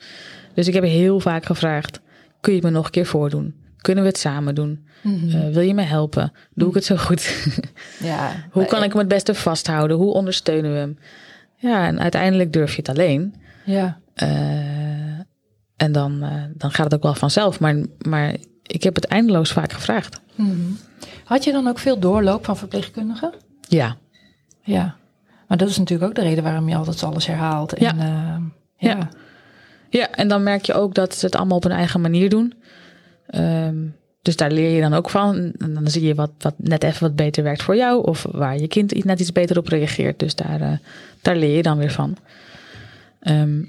[0.54, 2.00] Dus ik heb heel vaak gevraagd:
[2.40, 3.54] kun je het me nog een keer voordoen?
[3.76, 4.86] Kunnen we het samen doen?
[5.02, 5.50] Mhm.
[5.52, 6.32] Wil je me helpen?
[6.54, 7.46] Doe ik het zo goed?
[8.02, 8.32] ja.
[8.50, 9.96] Hoe kan ik hem het beste vasthouden?
[9.96, 10.98] Hoe ondersteunen we hem?
[11.56, 13.34] Ja, en uiteindelijk durf je het alleen.
[13.64, 13.98] Ja.
[14.16, 15.18] Eh,
[15.76, 17.60] en dan, eh, dan gaat het ook wel vanzelf.
[17.60, 20.20] Maar, maar ik heb het eindeloos vaak gevraagd.
[20.34, 20.56] Mhm.
[21.24, 23.32] Had je dan ook veel doorloop van verpleegkundigen?
[23.68, 23.96] Ja,
[24.62, 24.96] Ja.
[25.48, 27.72] Maar dat is natuurlijk ook de reden waarom je altijd alles herhaalt.
[27.72, 27.90] En, Ja.
[27.92, 28.42] eh,
[28.76, 28.96] Ja.
[28.96, 29.08] ja.
[29.90, 32.54] Ja, en dan merk je ook dat ze het allemaal op hun eigen manier doen.
[33.26, 33.76] Ehm,
[34.22, 35.52] dus daar leer je dan ook van.
[35.58, 38.06] En dan zie je wat, wat net even wat beter werkt voor jou.
[38.06, 40.18] Of waar je kind net iets beter op reageert.
[40.18, 40.80] Dus daar,
[41.22, 42.16] daar leer je dan weer van.
[43.20, 43.62] Ehm,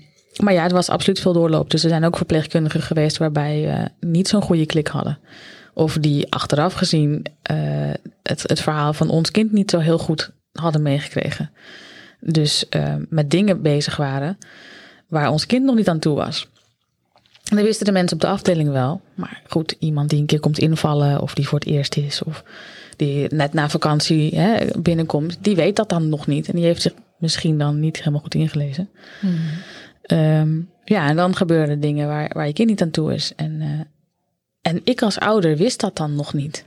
[0.44, 1.70] maar ja, het was absoluut veel doorloop.
[1.70, 5.20] Dus er zijn ook verpleegkundigen geweest waarbij eh niet zo'n goede klik hadden.
[5.74, 7.58] Of die achteraf gezien eh,
[8.24, 11.52] het, het verhaal van ons kind niet zo heel goed hadden meegekregen.
[12.20, 14.38] Dus eh, met dingen bezig waren
[15.08, 16.48] waar ons kind nog niet aan toe was.
[17.50, 19.02] En dat wisten de mensen op de afdeling wel.
[19.16, 22.44] Maar goed, iemand die een keer komt invallen of die voor het eerst is of
[22.96, 26.48] die net na vakantie hè, binnenkomt, die weet dat dan nog niet.
[26.48, 28.90] En die heeft zich misschien dan niet helemaal goed ingelezen.
[29.22, 29.34] Mhm.
[30.08, 33.34] Ehm, ja, en dan gebeuren er dingen waar, waar je kind niet aan toe is.
[33.36, 33.68] En, eh,
[34.72, 36.66] en ik als ouder wist dat dan nog niet.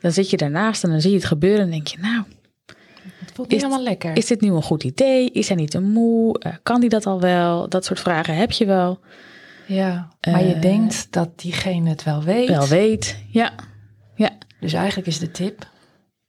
[0.00, 2.22] Dan zit je daarnaast en dan zie je het gebeuren en denk je, nou,
[3.18, 4.16] Het voelt niet Is- helemaal lekker.
[4.16, 5.30] is dit nu een goed idee?
[5.30, 6.38] Is hij niet te moe?
[6.38, 7.68] Eh, kan hij dat al wel?
[7.68, 8.98] Dat soort vragen heb je wel.
[9.66, 10.08] ja.
[10.30, 12.48] Maar je Eh, denkt dat diegene het wel weet.
[12.48, 13.16] Wel weet.
[13.30, 13.52] Ja.
[14.14, 14.30] ja.
[14.60, 15.66] Dus eigenlijk is de tip: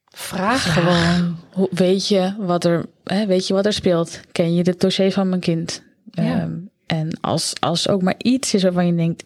[0.06, 0.74] vraag, Vraag.
[0.74, 1.38] gewoon.
[1.54, 4.20] Hoe, weet, je wat er, hè, weet je wat er speelt?
[4.32, 5.84] Ken je het dossier van mijn kind?
[6.26, 6.40] Ja.
[6.42, 6.54] Ehm,
[6.86, 9.26] en als, als ook maar iets is waarvan je denkt,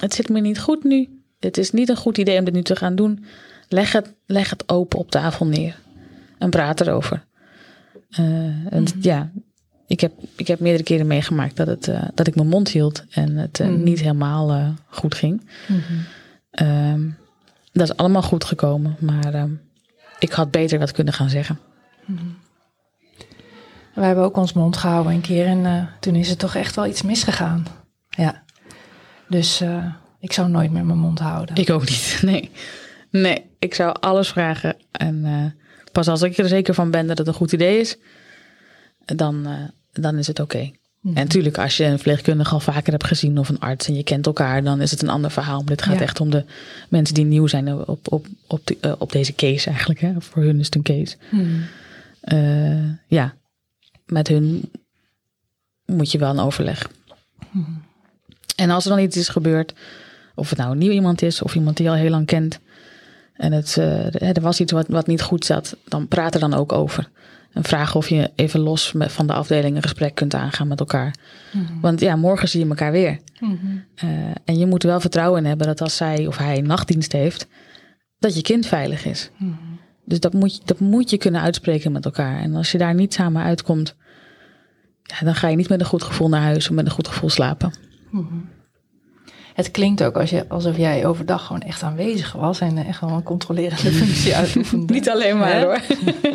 [0.00, 1.22] het zit me niet goed nu.
[1.40, 3.24] Het is niet een goed idee om dit nu te gaan doen.
[3.68, 5.78] Leg het, leg het open op tafel neer.
[6.38, 7.24] En praat erover.
[8.10, 8.24] Eh,
[8.72, 9.30] en ja,
[9.86, 13.04] ik heb, ik heb meerdere keren meegemaakt dat, het, eh, dat ik mijn mond hield.
[13.10, 13.82] En het eh, Mhm.
[13.82, 15.48] niet helemaal goed ging.
[15.68, 15.80] Mhm.
[16.50, 17.08] Ehm,
[17.72, 18.96] dat is allemaal goed gekomen.
[19.00, 19.50] Maar ehm,
[20.18, 21.58] ik had beter wat kunnen gaan zeggen.
[23.94, 26.74] Wij hebben ook ons mond gehouden een keer en eh, toen is er toch echt
[26.76, 27.66] wel iets misgegaan.
[28.10, 28.42] Ja.
[29.28, 29.84] Dus eh,
[30.20, 31.56] ik zou nooit meer mijn mond houden.
[31.56, 32.18] Ik ook niet.
[32.22, 32.50] Nee.
[33.10, 34.76] Nee, ik zou alles vragen.
[34.90, 35.44] En eh,
[35.92, 37.96] pas als ik er zeker van ben dat het een goed idee is,
[39.04, 39.46] dan,
[39.92, 40.70] dan is het oké.
[41.00, 41.16] Mhm.
[41.16, 44.02] En natuurlijk, als je een verpleegkundige al vaker hebt gezien of een arts en je
[44.02, 45.58] kent elkaar, dan is het een ander verhaal.
[45.58, 46.00] Maar dit gaat Ja.
[46.00, 46.44] echt om de
[46.88, 50.00] mensen die nieuw zijn op, op, op, de- op deze case eigenlijk.
[50.00, 50.12] Hè.
[50.18, 51.16] Voor hun is het een case.
[51.30, 51.60] Mhm.
[53.08, 53.34] Ja,
[54.06, 54.70] met hun
[55.86, 56.90] moet je wel een overleg.
[58.56, 59.74] En als er dan iets is gebeurd,
[60.34, 62.60] of het nou een nieuw iemand is of iemand die je al heel lang kent,
[63.34, 66.54] en het, eh, er was iets wat, wat niet goed zat, dan praat er dan
[66.54, 67.10] ook over.
[67.52, 70.80] En vragen of je even los met, van de afdeling een gesprek kunt aangaan met
[70.80, 71.14] elkaar.
[71.80, 73.18] Want ja, morgen zie je elkaar weer.
[73.40, 73.54] Mhm.
[73.94, 74.08] Eh,
[74.44, 77.46] en je moet er wel vertrouwen in hebben dat als zij of hij nachtdienst heeft,
[78.18, 79.30] dat je kind veilig is.
[79.36, 79.52] Mhm.
[80.04, 82.40] Dus dat moet, je, dat moet je kunnen uitspreken met elkaar.
[82.40, 83.96] En als je daar niet samen uitkomt,
[85.02, 87.08] ja, dan ga je niet met een goed gevoel naar huis of met een goed
[87.08, 87.72] gevoel slapen.
[89.54, 93.00] Het klinkt ook als je, alsof jij overdag gewoon echt aanwezig was en eh, echt
[93.00, 94.92] wel een controlerende functie uitoefende.
[94.92, 95.62] Niet alleen maar Hè?
[95.62, 95.80] hoor.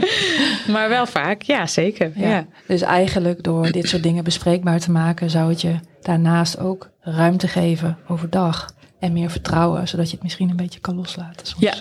[0.74, 2.12] maar wel vaak, ja zeker.
[2.16, 2.30] Ja.
[2.30, 2.46] Ja.
[2.68, 7.48] Dus eigenlijk door dit soort dingen bespreekbaar te maken, zou het je daarnaast ook ruimte
[7.48, 8.74] geven overdag.
[9.00, 11.48] En meer vertrouwen, zodat je het misschien een beetje kan loslaten.
[11.48, 11.64] Soms.
[11.64, 11.74] Ja.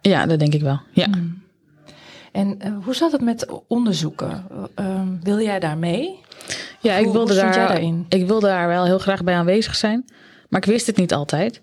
[0.00, 0.26] Ja.
[0.26, 0.80] dat denk ik wel.
[0.92, 1.06] Ja.
[2.32, 4.44] En eh, hoe zat het met onderzoeken?
[4.74, 6.18] Ehm, wil jij daar mee?
[6.80, 10.04] Ja, ik wilde, daar, ik wilde daar wel heel graag bij aanwezig zijn.
[10.48, 11.62] Maar ik wist het niet altijd.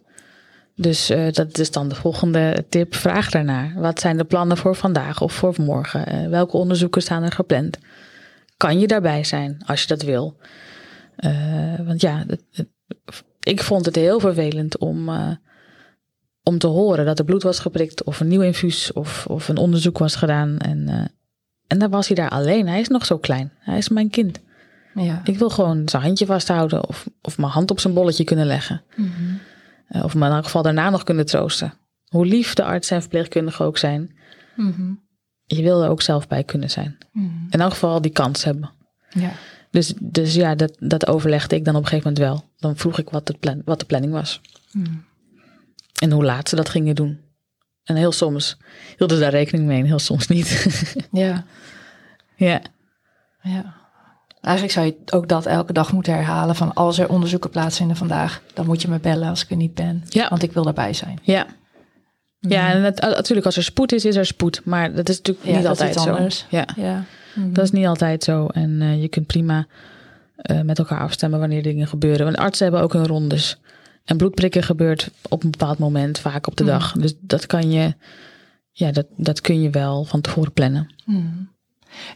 [0.75, 2.95] Dus eh, dat is dan de volgende tip.
[2.95, 3.73] Vraag daarnaar.
[3.75, 6.05] Wat zijn de plannen voor vandaag of voor morgen?
[6.05, 7.77] Eh, welke onderzoeken staan er gepland?
[8.57, 10.37] Kan je daarbij zijn als je dat wil?
[11.85, 12.69] Want ja, het- het-
[13.39, 15.09] ik vond het heel vervelend om,
[16.47, 19.57] om te horen dat er bloed was geprikt of een nieuw infuus of, of een
[19.57, 20.57] onderzoek was gedaan.
[20.57, 21.05] En, eh,
[21.67, 22.67] en dan was hij daar alleen.
[22.67, 23.51] Hij is nog zo klein.
[23.59, 24.39] Hij is mijn kind.
[24.93, 25.21] Ja.
[25.23, 28.83] Ik wil gewoon zijn handje vasthouden of, of mijn hand op zijn bolletje kunnen leggen.
[28.95, 29.09] Mhm.
[29.87, 31.73] Eh, Of me in elk geval daarna nog kunnen troosten.
[32.07, 34.15] Hoe lief de arts en verpleegkundigen ook zijn.
[34.55, 34.93] Mhm.
[35.45, 36.97] Je wil er ook zelf bij kunnen zijn.
[37.11, 37.25] Mhm.
[37.49, 38.69] In elk geval die kans hebben.
[39.09, 39.31] Ja.
[39.71, 42.49] Dus, dus ja, dat, dat overlegde ik dan op een gegeven moment wel.
[42.57, 44.41] Dan vroeg ik wat, het plan, wat de planning was.
[45.99, 46.09] Mhm.
[46.09, 47.19] En hoe laat ze dat gingen doen.
[47.83, 48.57] En heel soms
[48.97, 50.65] hielden ze daar rekening mee en heel soms niet.
[51.11, 51.43] Ja.
[52.35, 52.61] ja.
[53.41, 53.75] ja.
[54.41, 56.55] Eigenlijk zou je ook dat elke dag moeten herhalen.
[56.55, 59.73] Van als er onderzoeken plaatsvinden vandaag, dan moet je me bellen als ik er niet
[59.73, 60.03] ben.
[60.09, 60.29] Ja.
[60.29, 61.19] Want ik wil daarbij zijn.
[61.21, 61.45] Ja.
[62.39, 64.61] Ja, en het, natuurlijk als er spoed is, is er spoed.
[64.65, 66.09] Maar dat is natuurlijk Ja, niet altijd zo.
[66.09, 66.45] anders.
[66.49, 66.67] Ja.
[66.75, 67.03] Ja.
[67.35, 67.53] Mhm.
[67.53, 68.47] Dat is niet altijd zo.
[68.47, 69.65] En eh, je kunt prima
[70.35, 72.25] eh, met elkaar afstemmen wanneer dingen gebeuren.
[72.25, 73.57] Want artsen hebben ook hun rondes.
[74.07, 76.71] En bloedprikken gebeurt op een bepaald moment, vaak op de Mhm.
[76.71, 76.91] dag.
[76.91, 77.93] Dus dat kan je,
[78.71, 80.93] ja, dat, dat kun je wel van tevoren plannen.
[81.05, 81.25] Mhm.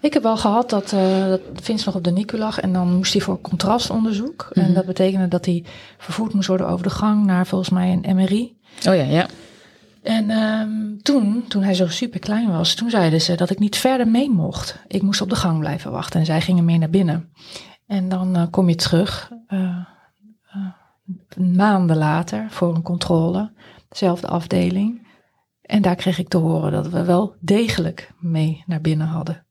[0.02, 2.96] Ik heb wel gehad dat, eh dat Vince nog op de NICU lag en dan
[2.96, 4.50] moest hij voor contrastonderzoek.
[4.54, 4.74] En Mhm.
[4.74, 5.64] dat betekende dat hij
[5.98, 8.58] vervoerd moest worden over de gang naar volgens mij een MRI.
[8.88, 9.28] Oh ja, ja.
[10.04, 13.76] En ehm, toen, toen hij zo super klein was, toen zeiden ze dat ik niet
[13.78, 14.80] verder mee mocht.
[14.88, 17.30] Ik moest op de gang blijven wachten en zij gingen mee naar binnen.
[17.88, 19.78] En dan eh, kom je terug, eh,
[21.38, 23.52] maanden later, voor een controle,
[23.90, 25.08] dezelfde afdeling.
[25.62, 29.46] En daar kreeg ik te horen dat we wel degelijk mee naar binnen hadden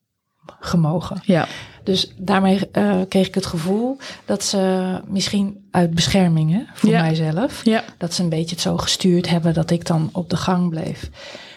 [0.60, 1.20] gemogen.
[1.22, 1.46] Ja,
[1.84, 7.00] Dus daarmee eh, kreeg ik het gevoel dat ze misschien uit bescherming hè, voor Ja.
[7.00, 7.84] mijzelf, ja.
[7.98, 11.10] dat ze een beetje het zo gestuurd hebben dat ik dan op de gang bleef.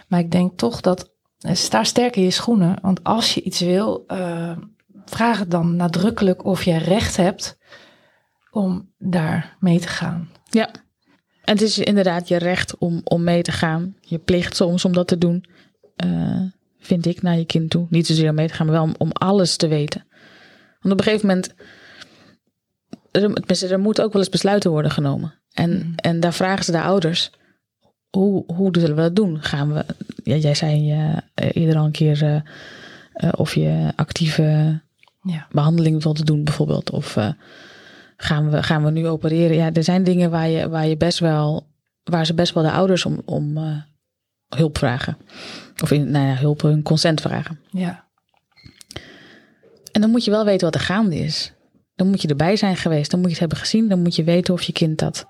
[0.08, 3.60] Maar ik denk toch dat, eh, sta sterk in je schoenen, want als je iets
[3.60, 4.52] wil, eh,
[5.06, 7.58] vraag het dan nadrukkelijk of je recht hebt
[8.54, 10.30] om daar mee te gaan.
[10.50, 10.70] ja.
[11.44, 13.96] En het is inderdaad je recht om, om mee te gaan.
[14.02, 15.46] Je plicht soms om dat te doen.
[15.96, 16.42] eh,
[16.80, 17.88] vind ik, naar je kind toe.
[17.90, 20.06] Niet zozeer om mee te gaan, maar wel om, om alles te weten.
[20.80, 21.54] Want op een gegeven moment...
[23.12, 25.34] Er, tenminste, er moeten ook wel eens besluiten worden genomen.
[25.52, 25.94] En, Mhm.
[25.96, 27.32] en daar vragen ze de ouders...
[28.10, 29.42] Hoe, hoe zullen we dat doen?
[29.42, 29.86] Gaan we...
[30.24, 31.18] Ja, jij zei eh,
[31.54, 32.24] eerder al een keer...
[33.14, 34.82] eh, of je actieve
[35.22, 35.48] Ja.
[35.52, 36.90] behandeling wilt doen bijvoorbeeld.
[36.92, 37.18] Of
[38.24, 39.56] gaan, we, gaan we nu opereren?
[39.56, 41.72] Ja, er zijn dingen waar je, waar je best wel...
[42.04, 43.82] Waar ze best wel de ouders om, om, eh,
[44.56, 45.18] hulp vragen.
[45.84, 47.60] Of in, nou ja, hulp, hun consent vragen.
[47.72, 48.08] Ja.
[49.92, 51.54] En dan moet je wel weten wat er gaande is.
[51.96, 53.12] Dan moet je erbij zijn geweest.
[53.12, 53.90] Dan moet je het hebben gezien.
[53.90, 55.28] Dan moet je weten of je kind dat,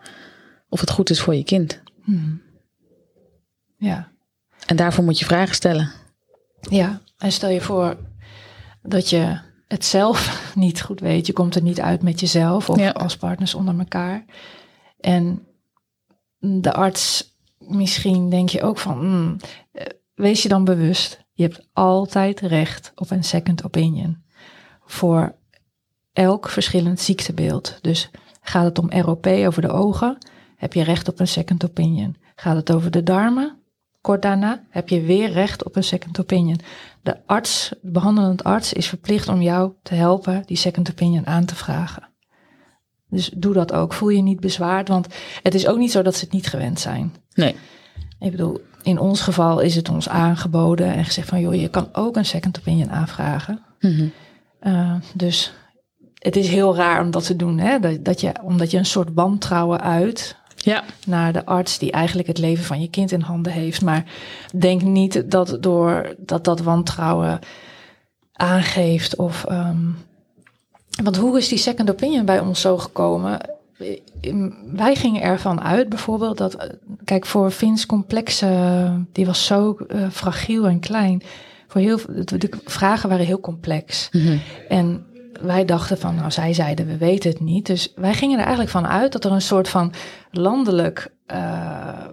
[0.69, 1.81] of het goed is voor je kind.
[2.03, 2.41] Hmm.
[3.77, 4.11] Ja.
[4.65, 5.91] En daarvoor moet je vragen stellen.
[6.59, 7.97] Ja, en stel je voor
[8.81, 9.37] dat je
[9.73, 11.27] het zelf niet goed weet.
[11.27, 12.89] Je komt er niet uit met jezelf of Ja.
[12.89, 14.25] als partners onder elkaar.
[14.99, 15.47] En
[16.39, 19.37] de arts, misschien denk je ook van, hmm,
[19.71, 21.25] eh, wees je dan bewust.
[21.33, 24.23] Je hebt altijd recht op een second opinion.
[24.85, 25.35] Voor
[26.13, 27.77] elk verschillend ziektebeeld.
[27.81, 28.09] Dus
[28.41, 30.17] gaat het om ROP over de ogen,
[30.55, 32.15] heb je recht op een second opinion.
[32.35, 33.57] Gaat het over de darmen,
[34.03, 36.59] kort daarna heb je weer recht op een second opinion.
[37.01, 41.45] De arts, de behandelend arts, is verplicht om jou te helpen die second opinion aan
[41.45, 42.09] te vragen.
[43.09, 43.93] Dus doe dat ook.
[43.93, 45.07] Voel je niet bezwaard, want
[45.43, 47.15] het is ook niet zo dat ze het niet gewend zijn.
[47.33, 47.55] Nee.
[48.19, 51.89] Ik bedoel, in ons geval is het ons aangeboden en gezegd van, joh, je kan
[51.91, 53.59] ook een second opinion aanvragen.
[53.79, 54.07] Mhm.
[54.61, 55.53] Uh, dus
[56.13, 57.79] het is heel raar om dat te doen, hè?
[57.79, 60.83] Dat, dat je, omdat je een soort wantrouwen uit Ja.
[61.05, 63.81] naar de arts die eigenlijk het leven van je kind in handen heeft.
[63.81, 64.03] Maar
[64.55, 67.39] denk niet dat door dat, dat wantrouwen
[68.33, 69.45] aangeeft of.
[69.51, 69.97] Um,
[71.03, 73.39] want hoe is die second opinion bij ons zo gekomen?
[74.73, 76.69] Wij gingen ervan uit bijvoorbeeld dat,
[77.03, 81.21] kijk, voor Vins complexe, die was zo uh, fragiel en klein.
[81.67, 84.09] Voor heel, de vragen waren heel complex.
[84.11, 84.37] Mhm.
[84.69, 85.05] En
[85.43, 87.65] wij dachten van, nou, zij zeiden, we weten het niet.
[87.65, 89.93] Dus wij gingen er eigenlijk van uit dat er een soort van
[90.31, 92.07] landelijk uh,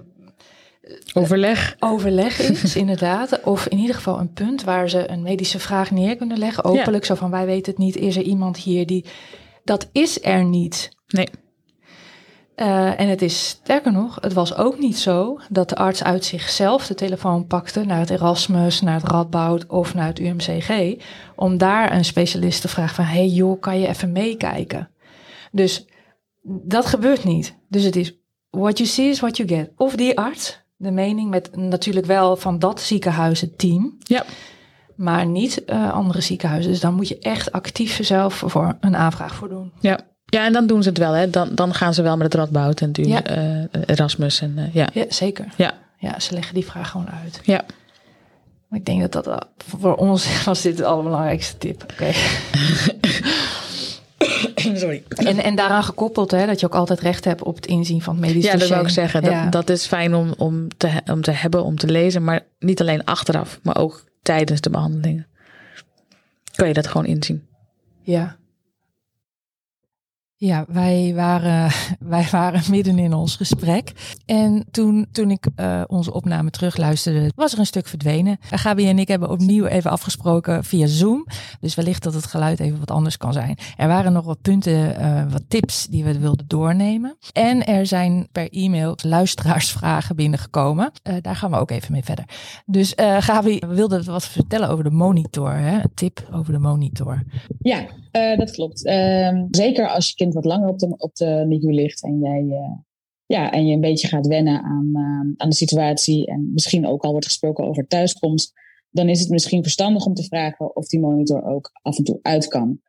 [1.15, 1.77] overleg.
[1.79, 3.45] overleg is, inderdaad.
[3.45, 6.65] Of in ieder geval een punt waar ze een medische vraag neer kunnen leggen.
[6.65, 7.15] Openlijk, ja.
[7.15, 7.97] zo van, wij weten het niet.
[7.97, 9.05] Is er iemand hier die...
[9.65, 10.89] Dat is er niet.
[11.09, 11.29] Nee.
[12.61, 16.25] Uh, en het is sterker nog, het was ook niet zo dat de arts uit
[16.25, 20.95] zichzelf de telefoon pakte naar het Erasmus, naar het Radboud of naar het UMCG,
[21.37, 24.91] om daar een specialist te vragen van, hey joh, kan je even meekijken?
[25.53, 25.87] Dus
[26.43, 27.57] dat gebeurt niet.
[27.69, 28.15] Dus het is,
[28.51, 29.71] what you see is what you get.
[29.77, 34.25] Of die arts, de mening met natuurlijk wel van dat ziekenhuis het team, ja.
[34.97, 36.71] maar niet uh, andere ziekenhuizen.
[36.71, 39.73] Dus dan moet je echt actief zelf voor een aanvraag voor doen.
[39.81, 40.09] Ja.
[40.31, 41.13] Ja, en dan doen ze het wel.
[41.13, 41.31] Hè.
[41.31, 43.37] Dan, dan gaan ze wel met het Radboud en ja.
[43.37, 44.41] uh, Erasmus.
[44.41, 44.89] En, uh, ja.
[44.93, 45.47] ja, zeker.
[45.57, 45.75] Ja.
[45.97, 47.41] ja, ze leggen die vraag gewoon uit.
[47.43, 47.65] Ja.
[48.69, 51.83] Maar ik denk dat dat voor ons was dit de allerbelangrijkste tip.
[51.83, 51.93] Oké.
[51.93, 52.15] Okay.
[54.77, 55.03] Sorry.
[55.09, 58.15] En, en daaraan gekoppeld, hè, dat je ook altijd recht hebt op het inzien van
[58.15, 59.23] het medisch Ja, dat wil ik zeggen.
[59.23, 59.47] Dat, Ja.
[59.47, 62.25] dat is fijn om, om, te, om te hebben, om te lezen.
[62.25, 65.27] Maar niet alleen achteraf, maar ook tijdens de behandelingen.
[66.55, 67.47] Kan je dat gewoon inzien.
[68.03, 68.37] Ja.
[70.43, 71.71] Ja, wij waren,
[72.17, 73.93] wij waren midden in ons gesprek.
[74.27, 78.39] En toen, toen ik uh, onze opname terugluisterde, was er een stuk verdwenen.
[78.41, 81.27] Gabi en ik hebben opnieuw even afgesproken via Zoom.
[81.61, 83.57] Dus wellicht dat het geluid even wat anders kan zijn.
[83.77, 87.17] Er waren nog wat punten, uh, wat tips die we wilden doornemen.
[87.33, 90.93] En er zijn per e-mail luisteraarsvragen binnengekomen.
[91.03, 92.25] Uh, daar gaan we ook even mee verder.
[92.67, 95.53] Dus Gabi wilde wat vertellen over de monitor.
[95.53, 95.75] Hè?
[95.75, 97.23] Een tip over de monitor.
[97.59, 97.87] Ja,
[98.37, 98.87] dat klopt.
[98.87, 102.77] Ehm, zeker als je wat langer op de, op de ligt en jij uh,
[103.27, 107.03] ja, en je een beetje gaat wennen aan, uh, aan de situatie en misschien ook
[107.03, 108.53] al wordt gesproken over thuiskomst,
[108.91, 112.19] dan is het misschien verstandig om te vragen of die monitor ook af en toe
[112.23, 112.81] uit kan.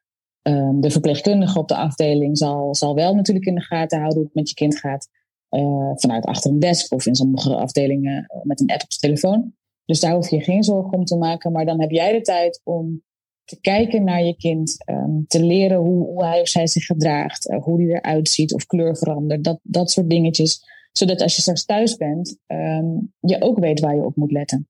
[0.42, 4.28] Um, de verpleegkundige op de afdeling zal, zal wel natuurlijk in de gaten houden hoe
[4.28, 5.08] het met je kind gaat.
[5.50, 9.54] Uh, vanuit achter een desk of in sommige afdelingen met een app op de telefoon.
[9.86, 11.52] Dus daar hoef je geen zorgen om te maken.
[11.52, 13.04] Maar dan heb jij de tijd om
[13.44, 17.50] te kijken naar je kind, um, te leren hoe, hoe, hij of zij zich gedraagt,
[17.50, 20.70] uh, hoe die eruit ziet of kleur verandert, dat, dat soort dingetjes.
[20.92, 24.70] Zodat als je straks thuis bent, um, je ook weet waar je op moet letten.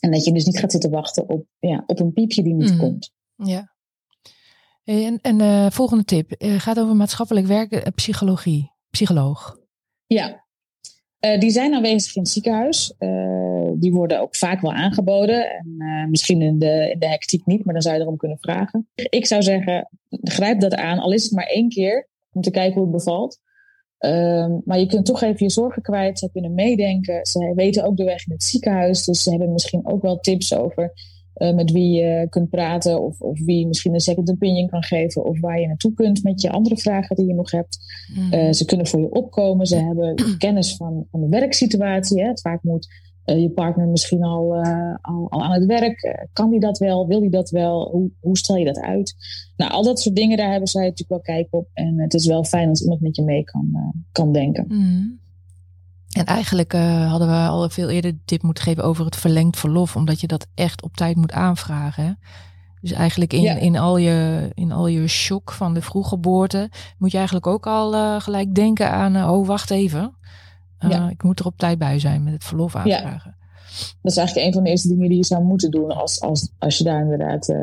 [0.00, 2.72] En dat je dus niet gaat zitten wachten op, ja, op een piepje die niet
[2.72, 2.78] mm.
[2.78, 3.12] komt.
[3.34, 3.74] Ja.
[4.84, 8.72] En, en uh, volgende tip uh, gaat over maatschappelijk werken en psychologie.
[8.90, 9.58] Psycholoog.
[10.06, 10.45] Ja,
[11.20, 12.94] uh, die zijn aanwezig in het ziekenhuis.
[12.98, 15.50] Uh, die worden ook vaak wel aangeboden.
[15.50, 18.38] En uh, misschien in de, in de hectiek niet, maar dan zou je erom kunnen
[18.38, 18.88] vragen.
[18.94, 22.74] Ik zou zeggen, grijp dat aan, al is het maar één keer, om te kijken
[22.74, 23.38] hoe het bevalt.
[24.00, 26.18] Uh, maar je kunt toch even je zorgen kwijt.
[26.18, 27.26] Ze kunnen meedenken.
[27.26, 29.04] Ze weten ook de weg in het ziekenhuis.
[29.04, 30.92] Dus ze hebben misschien ook wel tips over
[31.38, 33.02] uh, met wie je kunt praten.
[33.02, 35.24] Of, of wie misschien een second opinion kan geven.
[35.24, 37.78] Of waar je naartoe kunt met je andere vragen die je nog hebt.
[38.14, 38.32] Mm.
[38.32, 39.66] Uh, ze kunnen voor je opkomen.
[39.66, 42.20] Ze hebben kennis van, van de werksituatie.
[42.22, 42.28] Hè.
[42.28, 42.88] Het vaak moet
[43.26, 44.54] uh, je partner misschien al,
[45.00, 46.28] al, al, aan het werk.
[46.32, 47.06] kan die dat wel?
[47.06, 47.90] Wil die dat wel?
[47.90, 49.14] Hoe, hoe stel je dat uit?
[49.56, 51.68] Nou, al dat soort dingen, daar hebben zij natuurlijk wel kijk op.
[51.72, 54.64] En het is wel fijn als iemand met je mee kan, kan denken.
[54.68, 55.24] Mm.
[56.16, 59.58] En eigenlijk uh, hadden we al veel eerder de tip moeten geven over het verlengd
[59.58, 62.04] verlof, omdat je dat echt op tijd moet aanvragen.
[62.04, 62.12] Hè?
[62.80, 67.16] Dus eigenlijk in, in, al je, in al je shock van de vroeggeboorte moet je
[67.16, 70.14] eigenlijk ook al uh, gelijk denken aan, uh, oh wacht even,
[70.78, 71.10] ja.
[71.10, 73.36] ik moet er op tijd bij zijn met het verlof aanvragen.
[73.36, 73.46] Ja.
[74.02, 76.50] Dat is eigenlijk een van de eerste dingen die je zou moeten doen als, als,
[76.58, 77.54] als je daar inderdaad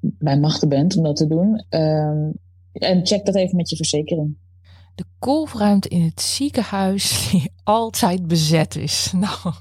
[0.00, 1.64] bij machten bent om dat te doen.
[1.68, 2.30] Ehm,
[2.72, 4.36] en check dat even met je verzekering
[5.18, 9.12] de in het ziekenhuis die altijd bezet is.
[9.16, 9.54] Nou,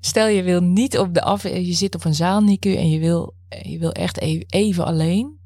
[0.00, 3.34] stel je wil niet op de af, je zit op een zaalnicu en je wil,
[3.62, 5.38] je wil echt even, even alleen.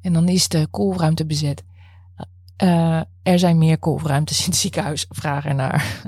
[0.00, 1.62] En dan is de kolfruimte bezet.
[2.62, 5.06] Uh, er zijn meer kolfruimtes in het ziekenhuis.
[5.08, 6.02] Vraag ernaar.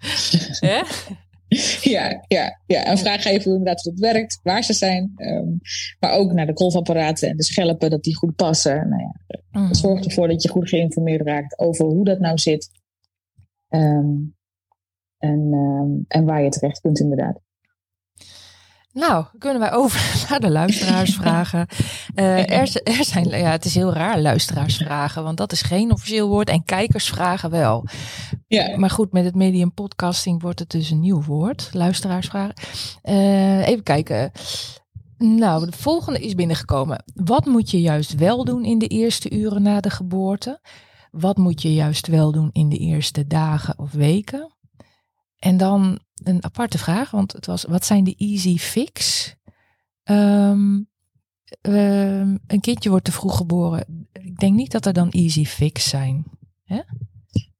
[1.94, 5.12] ja, ja, ja, en vraag even hoe inderdaad het werkt, waar ze zijn.
[5.16, 5.60] Um,
[6.00, 8.88] maar ook naar de golfapparaten en de schelpen, dat die goed passen.
[8.88, 9.74] Nou ja, mm.
[9.74, 12.70] Zorg ervoor dat je goed geïnformeerd raakt over hoe dat nou zit.
[13.68, 14.34] Um,
[15.18, 17.40] en, um, en waar je terecht kunt inderdaad.
[18.94, 21.66] Nou, kunnen wij over naar de luisteraarsvragen.
[22.14, 26.28] Uh, er, er, zijn, ja, het is heel raar luisteraarsvragen, want dat is geen officieel
[26.28, 27.86] woord en kijkersvragen wel.
[28.46, 28.76] Ja.
[28.76, 32.54] Maar goed, met het medium podcasting wordt het dus een nieuw woord, luisteraarsvragen.
[33.02, 34.32] Uh, even kijken.
[35.18, 37.04] Nou, de volgende is binnengekomen.
[37.14, 40.60] Wat moet je juist wel doen in de eerste uren na de geboorte?
[41.10, 44.54] Wat moet je juist wel doen in de eerste dagen of weken?
[45.38, 49.34] En dan een aparte vraag, want het was: wat zijn de easy fix?
[50.04, 50.88] Um,
[51.62, 54.08] um, een kindje wordt te vroeg geboren.
[54.12, 56.24] Ik denk niet dat er dan easy fix zijn.
[56.64, 56.80] Hè?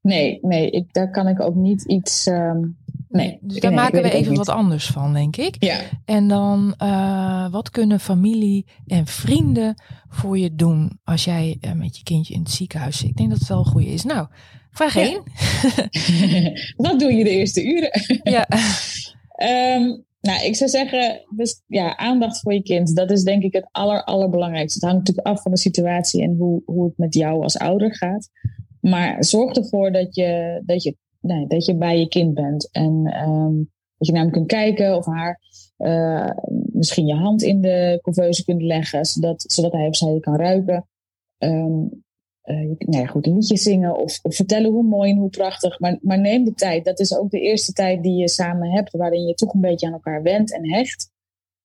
[0.00, 2.26] Nee, nee ik, daar kan ik ook niet iets.
[2.26, 2.76] Um,
[3.08, 5.64] nee, dus daar maken we even wat anders van, denk ik.
[5.64, 5.80] Ja.
[6.04, 11.96] En dan, uh, wat kunnen familie en vrienden voor je doen als jij uh, met
[11.96, 13.08] je kindje in het ziekenhuis zit?
[13.08, 14.04] Ik denk dat het wel een goede is.
[14.04, 14.28] Nou,
[14.74, 15.22] Vraag 1.
[16.86, 17.90] Wat doe je de eerste uren?
[18.22, 18.46] ja.
[19.76, 22.96] um, nou, ik zou zeggen, dus, ja, aandacht voor je kind.
[22.96, 24.78] Dat is denk ik het aller, allerbelangrijkste.
[24.78, 27.94] Het hangt natuurlijk af van de situatie en hoe, hoe het met jou als ouder
[27.96, 28.28] gaat.
[28.80, 32.68] Maar zorg ervoor dat je, dat je, nee, dat je bij je kind bent.
[32.72, 35.40] En um, dat je naar hem kunt kijken of haar
[35.78, 36.30] uh,
[36.72, 40.36] misschien je hand in de couveuse kunt leggen, zodat, zodat hij of zij je kan
[40.36, 40.88] ruiken.
[41.38, 42.03] Um,
[42.44, 45.80] uh, nou ja, goed, een liedje zingen of, of, vertellen hoe mooi en hoe prachtig.
[45.80, 46.84] Maar, maar neem de tijd.
[46.84, 49.86] Dat is ook de eerste tijd die je samen hebt, waarin je toch een beetje
[49.86, 51.12] aan elkaar wendt en hecht.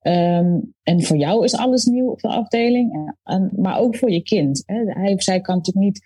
[0.02, 4.22] Um, en voor jou is alles nieuw op de afdeling, en, maar ook voor je
[4.22, 4.64] kind.
[4.66, 4.84] Hè.
[4.86, 6.02] Hij of zij kan natuurlijk niet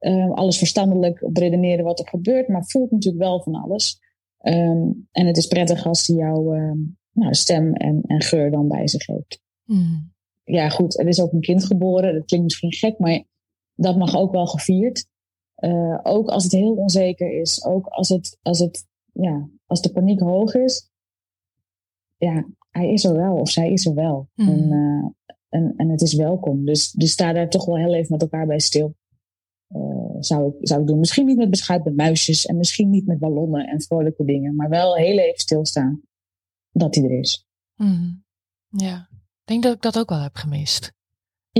[0.00, 4.00] uh, alles verstandelijk redeneren wat er gebeurt, maar voelt natuurlijk wel van alles.
[4.42, 6.72] Um, en het is prettig als hij jouw uh,
[7.12, 9.40] nou, stem en, en, geur dan bij zich heeft.
[9.64, 10.12] Mm.
[10.44, 12.14] Ja, goed, er is ook een kind geboren.
[12.14, 13.24] Dat klinkt misschien gek, maar
[13.74, 15.06] dat mag ook wel gevierd.
[15.58, 17.64] Uh, ook als het heel onzeker is.
[17.64, 20.90] Ook als, het, als, het, ja, als de paniek hoog is.
[22.16, 24.28] Ja, hij is er wel of zij is er wel.
[24.34, 24.48] Mm.
[24.48, 26.64] En, uh, en, en het is welkom.
[26.64, 28.94] Dus, dus sta daar toch wel heel even met elkaar bij stil.
[29.68, 30.98] Uh, zou, ik, zou ik doen.
[30.98, 32.46] Misschien niet met beschuit met muisjes.
[32.46, 34.54] En misschien niet met ballonnen en vrolijke dingen.
[34.54, 36.02] Maar wel heel even stilstaan.
[36.70, 37.46] Dat hij er is.
[37.74, 38.24] Mm.
[38.68, 40.92] Ja, ik denk dat ik dat ook wel heb gemist.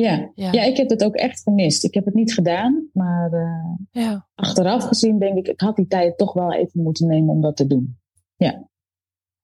[0.01, 0.31] Ja.
[0.35, 0.53] ja.
[0.53, 0.63] Ja.
[0.63, 1.85] ik heb het ook echt gemist.
[1.85, 4.29] Ik heb het niet gedaan, maar uh, ja.
[4.35, 7.57] achteraf gezien denk ik, ik had die tijd toch wel even moeten nemen om dat
[7.57, 7.99] te doen.
[8.37, 8.69] Ja.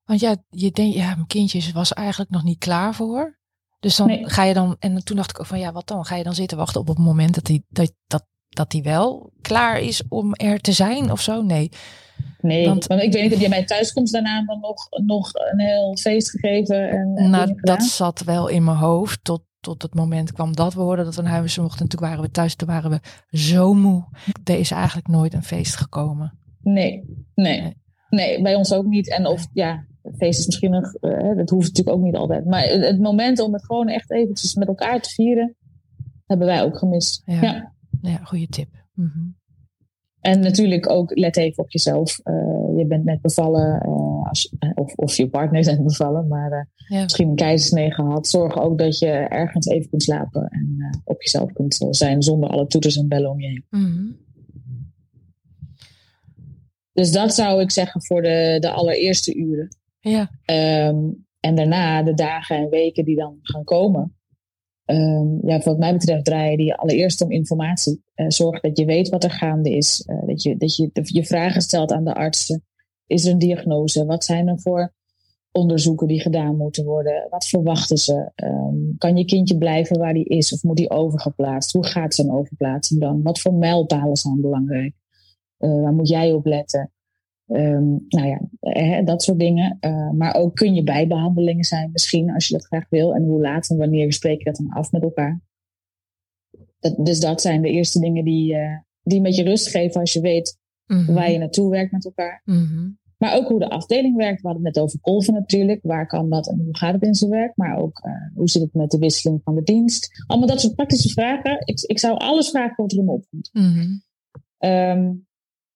[0.05, 3.39] Want ja, je denkt, ja, mijn kindje was eigenlijk nog niet klaar voor.
[3.81, 6.05] Dus dan ga je dan, en toen dacht ik ook van ja, wat dan?
[6.05, 9.33] Ga je dan zitten wachten op het moment dat hij dat, dat, dat hij wel
[9.41, 11.43] klaar is om er te zijn of zo?
[11.43, 11.71] Nee.
[12.41, 15.61] Nee, want, want ik weet niet, heb je mijn thuiskomst daarna dan nog, nog een
[15.61, 16.91] heel feest gegeven?
[16.91, 20.75] En, en nou, dat zat wel in mijn hoofd tot, tot het moment kwam dat
[20.75, 21.81] we hoorden dat we naar huis mochten.
[21.81, 23.01] En toen waren we thuis, toen waren we
[23.39, 24.05] zo moe.
[24.45, 26.39] Er is eigenlijk nooit een feest gekomen.
[26.63, 27.05] Nee,
[27.35, 27.77] nee.
[28.09, 29.11] Nee, bij ons ook niet.
[29.11, 32.45] En of, ja, het feest is misschien nog, uh, dat hoeft natuurlijk ook niet altijd.
[32.45, 35.57] Maar het, moment om het gewoon echt eventjes met elkaar te vieren,
[36.27, 37.23] hebben wij ook gemist.
[37.25, 37.73] Ja, ja.
[38.01, 38.69] ja goede tip.
[38.95, 39.40] Mm -hmm.
[40.21, 42.21] En natuurlijk ook, let even op jezelf.
[42.25, 46.53] Uh, je bent net bevallen, uh, als, of, of je partner is net bevallen, maar
[46.53, 47.03] uh, ja.
[47.03, 48.29] misschien een keizersnee gehad.
[48.29, 52.67] Zorg ook dat je ergens even kunt slapen en op jezelf kunt zijn zonder alle
[52.67, 53.65] toeters en bellen om je heen.
[53.71, 54.17] Mm -hmm.
[56.93, 59.69] Dus dat zou ik zeggen voor de, de allereerste uren.
[60.01, 60.31] Ja.
[60.89, 64.15] Um, en daarna de dagen en weken die dan gaan komen.
[64.91, 68.03] Um, ja, wat mij betreft draaien die allereerst om informatie.
[68.15, 70.05] Uh, zorg dat je weet wat er gaande is.
[70.07, 72.65] Uh, dat je, dat je je vragen stelt aan de artsen.
[73.07, 74.05] Is er een diagnose?
[74.05, 74.95] Wat zijn er voor
[75.53, 77.27] onderzoeken die gedaan moeten worden?
[77.31, 78.31] Wat verwachten ze?
[78.45, 81.73] Um, kan je kindje blijven waar hij is of moet hij overgeplaatst?
[81.73, 83.23] Hoe gaat zo'n overplaatsing dan?
[83.23, 84.95] Wat voor mijlpalen zijn belangrijk?
[85.59, 86.93] Uh, waar moet jij op letten?
[87.51, 89.79] Ehm, nou ja, hè, dat soort dingen.
[89.81, 93.15] Uh, maar ook kun je bijbehandelingen zijn misschien, als je dat graag wil.
[93.15, 95.41] En hoe laat en wanneer spreek je dat dan af met elkaar.
[96.79, 100.13] Dat, dus dat zijn de eerste dingen die, uh, die een beetje rust geven als
[100.13, 101.15] je weet mm-hmm.
[101.15, 102.43] waar je naartoe werkt met elkaar.
[102.45, 102.99] Mm-hmm.
[103.17, 104.41] Maar ook hoe de afdeling werkt.
[104.41, 105.81] We hadden het net over kolven natuurlijk.
[105.83, 107.57] Waar kan dat en hoe gaat het in zijn werk?
[107.57, 110.25] Maar ook uh, hoe zit het met de wisseling van de dienst?
[110.27, 111.63] Allemaal dat soort praktische vragen.
[111.65, 113.51] Ik, ik zou alles vragen wat er in me opkomt.
[113.53, 114.03] Mm-hmm.
[114.59, 115.29] Um,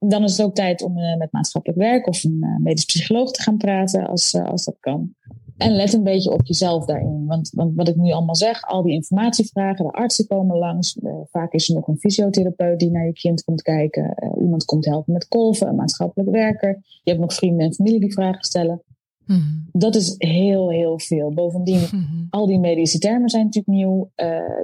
[0.09, 3.31] dan is het ook tijd om uh, met maatschappelijk werk of een uh, medisch psycholoog
[3.31, 5.15] te gaan praten als, uh, als dat kan.
[5.57, 7.27] En let een beetje op jezelf daarin.
[7.27, 10.99] Want, want wat ik nu allemaal zeg, al die informatievragen, de artsen komen langs.
[11.31, 14.15] vaak is er nog een fysiotherapeut die naar je kind komt kijken.
[14.41, 16.79] iemand komt helpen met kolven, een maatschappelijk werker.
[17.03, 18.83] Je hebt nog vrienden en familie die vragen stellen.
[19.27, 19.69] Mm-hmm.
[19.73, 21.33] Dat is heel, heel veel.
[21.33, 22.27] Bovendien, mm-hmm.
[22.31, 24.11] al die medische termen zijn natuurlijk nieuw.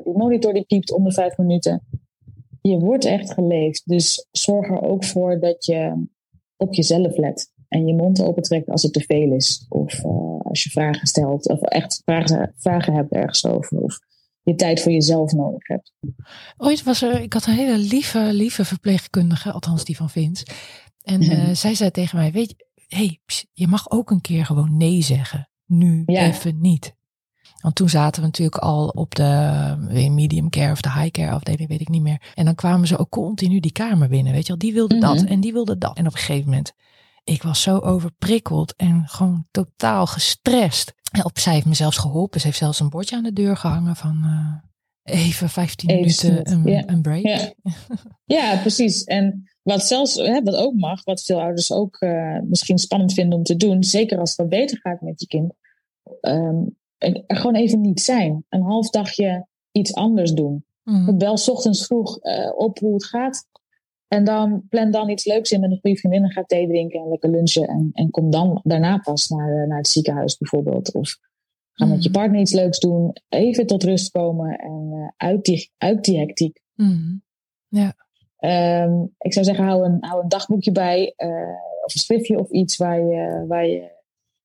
[0.05, 1.83] die monitor die piept om de vijf minuten
[2.61, 3.83] je wordt echt geleefd.
[3.89, 6.07] Dus zorg er ook voor dat je
[6.57, 7.53] op jezelf let.
[7.69, 9.67] En je mond opentrekt als het te veel is.
[9.69, 11.49] Of uh, als je vragen stelt.
[11.49, 13.81] Of echt vragen, vragen hebt ergens over.
[13.81, 13.99] Of
[14.43, 15.93] je tijd voor jezelf nodig hebt.
[16.57, 19.53] Ooit was er, ik had een hele lieve, lieve verpleegkundige.
[19.53, 20.47] Althans die van Vince.
[21.03, 23.21] En uh, zij zei tegen mij, weet je, hey,
[23.53, 25.49] je mag ook een keer gewoon nee zeggen.
[25.67, 26.27] Nu Ja.
[26.27, 26.95] even niet.
[27.61, 29.75] Want toen zaten we natuurlijk al op de
[30.11, 32.33] medium care of de high care afdeling, weet ik niet meer.
[32.35, 34.59] En dan kwamen ze ook continu die kamer binnen, weet je wel.
[34.59, 35.27] Die wilde dat Mhm.
[35.27, 35.97] en die wilde dat.
[35.97, 36.73] En op een gegeven moment,
[37.25, 40.93] ik was zo overprikkeld en gewoon totaal gestrest.
[41.11, 42.41] En op, zij heeft me zelfs geholpen.
[42.41, 44.21] Ze heeft zelfs een bordje aan de deur gehangen van
[45.03, 47.23] eh, even 15 Even minuten een, een break.
[47.23, 47.53] Ja.
[48.37, 49.05] ja, precies.
[49.05, 53.39] En wat zelfs, hè, wat ook mag, wat veel ouders ook uh, misschien spannend vinden
[53.39, 55.53] om te doen, zeker als het wat beter gaat met je kind,
[56.21, 56.79] um,
[57.27, 58.45] er gewoon even niet zijn.
[58.49, 60.65] Een half dagje iets anders doen.
[60.85, 61.17] Mhm.
[61.17, 63.49] Bel 's ochtends vroeg uh, op hoe het gaat.
[64.09, 67.01] En dan plan dan iets leuks in met een goede vriendin en ga thee drinken
[67.01, 67.69] en lekker lunchen.
[67.69, 70.95] En, en kom dan daarna pas naar, naar het ziekenhuis bijvoorbeeld.
[70.95, 71.17] Of
[71.73, 71.95] ga Mhm.
[71.95, 73.17] met je partner iets leuks doen.
[73.29, 76.61] Even tot rust komen en uh, uit, die, uit die hectiek.
[76.75, 77.17] Mhm.
[77.69, 77.95] Ja.
[78.85, 81.15] Um, ik zou zeggen, hou een, hou een dagboekje bij.
[81.17, 81.29] Uh,
[81.85, 83.91] of een schriftje of iets waar je, waar je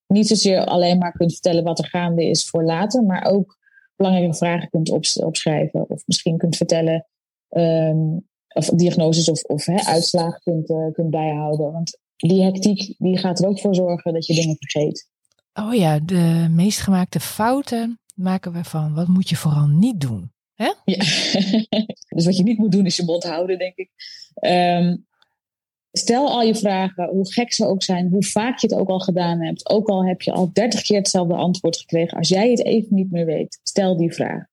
[0.08, 3.03] niet zozeer alleen maar kunt vertellen wat er gaande is voor later.
[3.03, 3.58] Maar ook
[3.95, 5.89] belangrijke vragen kunt ops, opschrijven.
[5.89, 7.08] Of misschien kunt vertellen.
[7.49, 11.72] Um, of diagnoses of, of hè, uitslagen kunt, uh, kunt bijhouden.
[11.72, 15.10] Want die hectiek die gaat er ook voor zorgen dat je dingen vergeet.
[15.53, 20.32] Oh ja, de meest gemaakte fouten maken we van wat moet je vooral niet doen.
[20.53, 20.74] Hè?
[20.86, 20.97] Ja.
[22.16, 23.89] dus wat je niet moet doen is je mond houden, denk ik.
[24.39, 25.06] Um,
[25.98, 29.00] stel al je vragen, hoe gek ze ook zijn, hoe vaak je het ook al
[29.00, 29.70] gedaan hebt.
[29.70, 32.18] Ook al heb je al dertig keer hetzelfde antwoord gekregen.
[32.18, 34.46] Als jij het even niet meer weet, stel die vraag.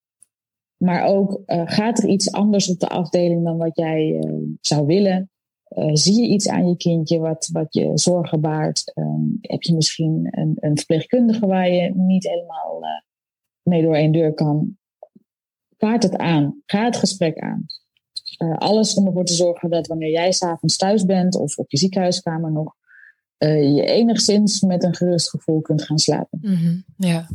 [0.76, 4.86] Maar ook, uh, gaat er iets anders op de afdeling dan wat jij uh, zou
[4.86, 5.30] willen?
[5.68, 8.92] Uh, zie je iets aan je kindje wat, wat je zorgen baart?
[8.94, 12.84] Um, heb je misschien een, een verpleegkundige waar je niet helemaal
[13.62, 14.76] mee door één deur kan?
[15.76, 16.62] Kaart het aan.
[16.66, 17.66] Ga het gesprek aan.
[18.42, 21.78] Uh, alles om ervoor te zorgen dat wanneer jij s'avonds thuis bent of op je
[21.78, 22.74] ziekenhuiskamer nog,
[23.38, 26.38] uh, je enigszins met een gerust gevoel kunt gaan slapen.
[26.42, 26.84] Mm -hmm.
[26.96, 27.28] Ja,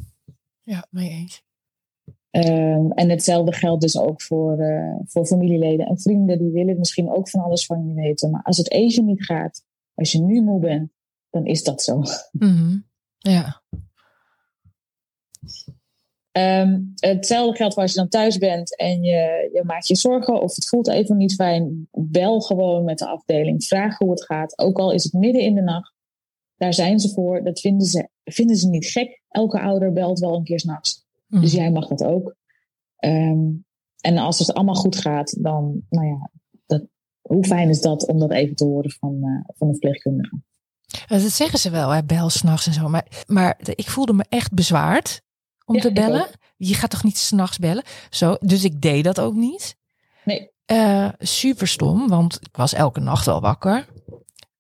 [0.63, 1.45] ja, mee eens.
[2.31, 6.37] Um, en hetzelfde geldt dus ook voor, uh, voor familieleden en vrienden.
[6.37, 8.31] Die willen misschien ook van alles van je weten.
[8.31, 10.91] Maar als het even niet gaat, als je nu moe bent,
[11.29, 11.95] dan is dat zo.
[12.31, 12.85] Mm -hmm.
[13.17, 13.61] Ja.
[16.37, 20.41] Um, hetzelfde geldt voor als je dan thuis bent en je, je maakt je zorgen
[20.41, 21.87] of het voelt even niet fijn.
[21.91, 23.63] Bel gewoon met de afdeling.
[23.63, 24.59] Vraag hoe het gaat.
[24.59, 25.93] Ook al is het midden in de nacht.
[26.57, 27.43] Daar zijn ze voor.
[27.43, 29.21] Dat vinden ze, vinden ze niet gek.
[29.29, 31.05] Elke ouder belt wel een keer s'nachts.
[31.27, 31.41] Mm.
[31.41, 32.35] Dus jij mag dat ook.
[32.99, 33.65] Um,
[34.01, 36.31] en als het allemaal goed gaat, dan, nou ja,
[36.65, 36.87] dat,
[37.21, 40.41] hoe fijn is dat om dat even te horen van, uh, van een verpleegkundige?
[41.07, 42.87] Dat zeggen ze wel, hè, bel s'nachts en zo.
[42.87, 45.25] Maar, maar ik voelde me echt bezwaard
[45.67, 46.27] om ja, te bellen.
[46.57, 47.83] Je gaat toch niet s'nachts bellen?
[48.09, 49.75] Zo, dus ik deed dat ook niet.
[50.23, 50.51] Nee.
[50.71, 53.85] Uh, super stom, want ik was elke nacht wel wakker.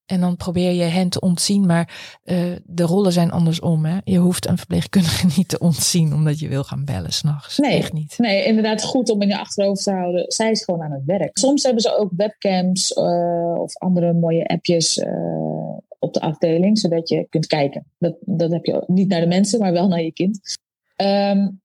[0.05, 3.85] En dan probeer je hen te ontzien, maar uh, de rollen zijn andersom.
[3.85, 3.97] Hè?
[4.03, 7.57] Je hoeft een verpleegkundige niet te ontzien omdat je wil gaan bellen s'nachts.
[7.57, 8.15] Nee, Echt niet.
[8.17, 10.31] Nee, inderdaad goed om in je achterhoofd te houden.
[10.31, 11.37] Zij is gewoon aan het werk.
[11.37, 17.09] Soms hebben ze ook webcams uh, of andere mooie appjes uh, op de afdeling, zodat
[17.09, 17.85] je kunt kijken.
[17.97, 20.57] Dat, dat heb je niet naar de mensen, maar wel naar je kind.
[21.03, 21.61] Um,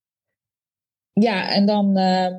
[1.13, 2.37] ja, en dan uh,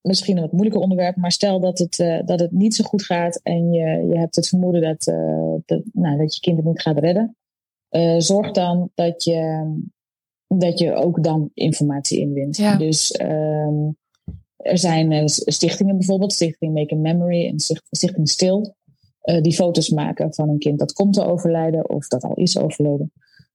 [0.00, 3.04] misschien een wat moeilijker onderwerp, maar stel dat het, uh, dat het niet zo goed
[3.04, 6.66] gaat en je, je hebt het vermoeden dat, uh, dat, nou, dat je kind het
[6.66, 7.36] niet gaat redden.
[8.18, 9.72] zorg dan dat je,
[10.46, 12.56] dat je ook dan informatie inwint.
[12.56, 12.76] Ja.
[12.76, 13.96] Dus um,
[14.56, 17.58] er zijn stichtingen bijvoorbeeld, Stichting Make a Memory en
[17.90, 18.76] Stichting Stil.
[19.40, 23.12] die foto's maken van een kind dat komt te overlijden of dat al is overleden.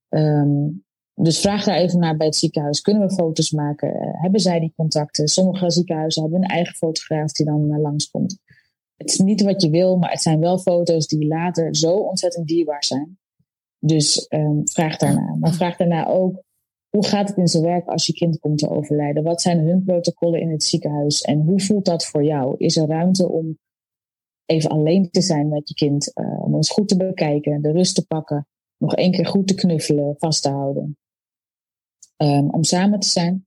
[0.09, 0.67] Ehm,
[1.15, 2.81] dus vraag daar even naar bij het ziekenhuis.
[2.81, 4.17] Kunnen we foto's maken?
[4.21, 5.27] hebben zij die contacten?
[5.27, 8.39] Sommige ziekenhuizen hebben een eigen fotograaf die dan uh, langskomt.
[8.95, 12.47] Het is niet wat je wil, maar het zijn wel foto's die later zo ontzettend
[12.47, 13.17] dierbaar zijn.
[13.79, 15.35] Dus um, vraag daarna.
[15.39, 16.43] Maar vraag daarna ook,
[16.89, 19.23] hoe gaat het in zijn werk als je kind komt te overlijden?
[19.23, 21.21] Wat zijn hun protocollen in het ziekenhuis?
[21.21, 22.55] En hoe voelt dat voor jou?
[22.57, 23.57] Is er ruimte om
[24.45, 26.11] even alleen te zijn met je kind?
[26.13, 28.47] Uh, om eens goed te bekijken, de rust te pakken.
[28.77, 30.97] Nog één keer goed te knuffelen, vast te houden.
[32.17, 33.45] Um, om samen te zijn.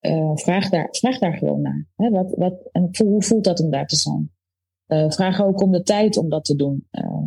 [0.00, 1.86] Uh, vraag, daar, vraag daar gewoon naar.
[1.96, 2.10] Hè?
[2.10, 4.32] Wat, wat, en hoe voelt dat om daar te zijn?
[4.86, 6.88] Uh, vraag ook om de tijd om dat te doen.
[6.90, 7.24] Uh,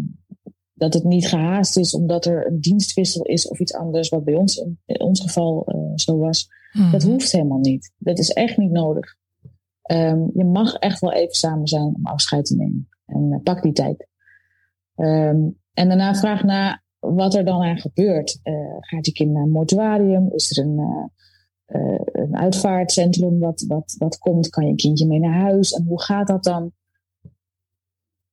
[0.73, 4.35] dat het niet gehaast is omdat er een dienstwissel is of iets anders, wat bij
[4.35, 6.49] ons in, ons geval uh, zo was.
[6.71, 6.91] Hmm.
[6.91, 7.91] Dat hoeft helemaal niet.
[7.97, 9.15] Dat is echt niet nodig.
[9.91, 12.89] Um, je mag echt wel even samen zijn om afscheid te nemen.
[13.05, 14.07] En pak die tijd.
[14.95, 18.39] Um, en daarna vraag na wat er dan aan gebeurt.
[18.79, 20.29] gaat je kind naar een mortuarium?
[20.33, 21.09] Is er een,
[22.11, 24.49] een uitvaartcentrum wat, wat, wat komt?
[24.49, 25.71] Kan je kindje mee naar huis?
[25.71, 26.71] En hoe gaat dat dan?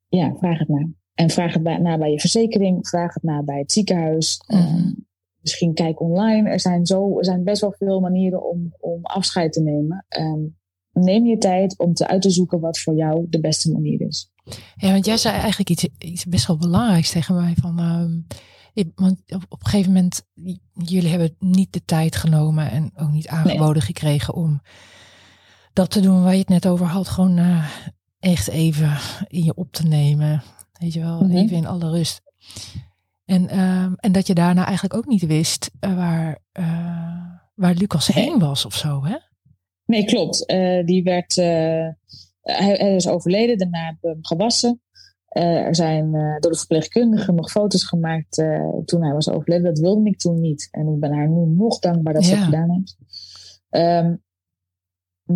[0.08, 0.88] ja, vraag het na.
[1.14, 4.40] En vraag het na bij je verzekering, vraag het na bij het ziekenhuis.
[4.46, 5.06] Mm -hmm.
[5.40, 6.48] misschien kijk online.
[6.48, 10.06] Er zijn, zo, er zijn best wel veel manieren om, om afscheid te nemen.
[10.18, 10.56] Um,
[10.92, 14.32] neem je tijd om te uit te zoeken wat voor jou de beste manier is.
[14.74, 17.54] Ja, want jij zei eigenlijk iets, iets best wel belangrijks tegen mij.
[17.60, 18.57] Van, um, ik,
[18.94, 20.22] want op, een gegeven moment,
[20.72, 23.82] jullie hebben niet de tijd genomen en ook niet aangeboden nee.
[23.82, 24.62] gekregen om
[25.72, 27.08] dat te doen waar je het net over had.
[27.08, 27.68] Gewoon uh,
[28.18, 28.98] echt even
[29.28, 30.42] in je op te nemen.
[30.72, 31.36] Weet je wel, mm -hmm.
[31.36, 32.20] even in alle rust.
[33.24, 37.20] En, um, en dat je daarna eigenlijk ook niet wist uh, waar, uh,
[37.54, 38.24] waar Lucas nee.
[38.24, 39.16] heen was of zo, hè?
[39.84, 40.46] Nee, klopt.
[40.84, 41.96] Die werd, hij,
[42.42, 44.82] hij, is overleden, daarna hebben we hem gewassen.
[45.28, 46.10] Er zijn
[46.40, 48.42] door de verpleegkundige nog foto's gemaakt
[48.84, 49.64] toen hij was overleden.
[49.64, 50.68] Dat wilde ik toen niet.
[50.70, 52.36] En ik ben haar nu nog dankbaar dat ze ja.
[52.36, 52.96] het gedaan heeft.
[53.70, 54.22] Um,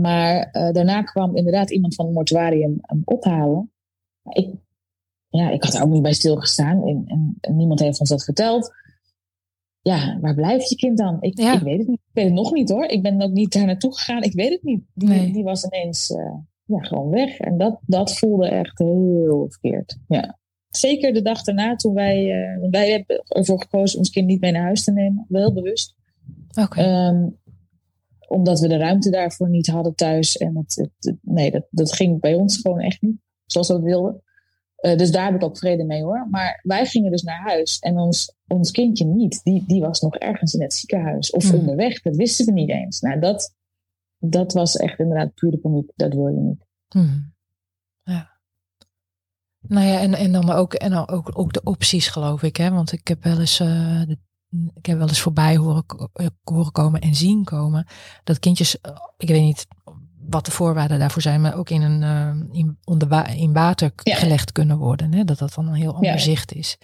[0.00, 3.72] maar daarna kwam inderdaad iemand van het mortuarium hem ophalen.
[4.28, 4.54] Ik,
[5.28, 8.24] ja, ik had er ook niet bij stilgestaan en, en, en, niemand heeft ons dat
[8.24, 8.72] verteld.
[9.80, 11.16] Ja, waar blijft je kind dan?
[11.20, 11.54] Ik, ja.
[11.54, 12.00] ik weet het niet.
[12.00, 12.84] Ik weet het nog niet hoor.
[12.84, 14.22] Ik ben ook niet daar naartoe gegaan.
[14.22, 14.84] Ik weet het niet.
[14.94, 15.32] Die, nee.
[15.32, 16.14] die was ineens
[16.64, 17.38] ja, gewoon weg.
[17.38, 19.98] En dat, dat voelde echt heel verkeerd.
[20.08, 20.38] Ja.
[20.68, 24.52] Zeker de dag daarna toen wij, uh, wij hebben ervoor gekozen ons kind niet mee
[24.52, 25.26] naar huis te nemen.
[25.28, 25.94] Wel bewust.
[26.48, 26.62] Oké.
[26.62, 27.08] Okay.
[27.08, 27.40] Um,
[28.28, 30.36] omdat we de ruimte daarvoor niet hadden thuis.
[30.36, 33.16] En het, het, het, nee, dat, dat ging bij ons gewoon echt niet.
[33.46, 34.22] Zoals we dat wilden.
[34.80, 36.28] Uh, dus daar heb ik ook vrede mee hoor.
[36.30, 37.78] Maar wij gingen dus naar huis.
[37.78, 39.40] En ons, ons kindje niet.
[39.44, 41.30] Die, die was nog ergens in het ziekenhuis.
[41.30, 41.58] Of mm.
[41.58, 42.02] onderweg.
[42.02, 43.00] Dat wisten we niet eens.
[43.00, 43.54] Nou, dat,
[44.24, 45.92] dat was echt inderdaad pure paniek.
[45.96, 46.66] Dat wil je niet.
[46.94, 47.32] Mm.
[48.02, 48.30] Ja.
[49.60, 52.56] Nou ja, en, en dan ook, en dan ook, ook de opties geloof ik.
[52.56, 52.70] Hè?
[52.70, 54.18] Want ik heb wel eens uh, de
[54.74, 55.84] ik heb wel eens voorbij horen,
[56.42, 57.86] horen komen en zien komen
[58.24, 58.78] dat kindjes,
[59.16, 59.66] ik weet niet
[60.28, 64.14] wat de voorwaarden daarvoor zijn, maar ook in een in, onder in water ja.
[64.14, 65.12] gelegd kunnen worden.
[65.14, 65.24] Hè?
[65.24, 66.18] Dat dat dan een heel ander ja.
[66.18, 66.78] zicht is.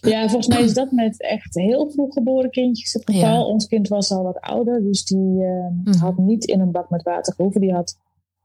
[0.00, 3.20] Ja, volgens mij is dat met echt heel vroeg geboren kindjes het geval.
[3.20, 3.44] Ja.
[3.44, 5.92] Ons kind was al wat ouder, dus die uh, mm.
[5.92, 7.60] had niet in een bak met water gehoeven.
[7.60, 7.98] Die, had,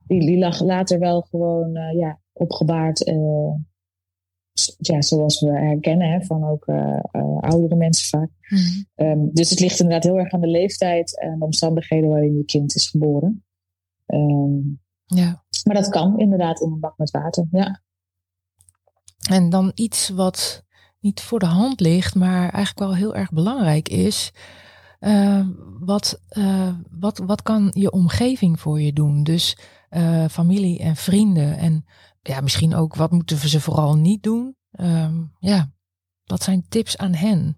[0.07, 3.03] die, die lag later wel gewoon uh, ja, opgebaard
[4.77, 6.99] ja, zoals we herkennen hè, van ook uh,
[7.39, 8.29] oudere mensen vaak.
[8.49, 9.07] Mm -hmm.
[9.07, 12.45] um, dus het ligt inderdaad heel erg aan de leeftijd en de omstandigheden waarin je
[12.45, 13.45] kind is geboren.
[14.05, 15.43] Um, ja.
[15.63, 17.81] Maar dat kan inderdaad in een bak met water, ja.
[19.29, 20.64] En dan iets wat
[21.06, 24.32] niet voor de hand ligt, maar eigenlijk wel heel erg belangrijk is.
[24.99, 25.47] Uh,
[25.80, 26.22] wat,
[26.99, 29.24] wat, wat kan je omgeving voor je doen?
[29.24, 29.58] Dus
[30.30, 31.86] familie en vrienden en
[32.22, 34.56] ja, misschien ook wat moeten ze vooral niet doen?
[34.80, 35.72] Um, ja,
[36.24, 37.58] wat zijn tips aan hen?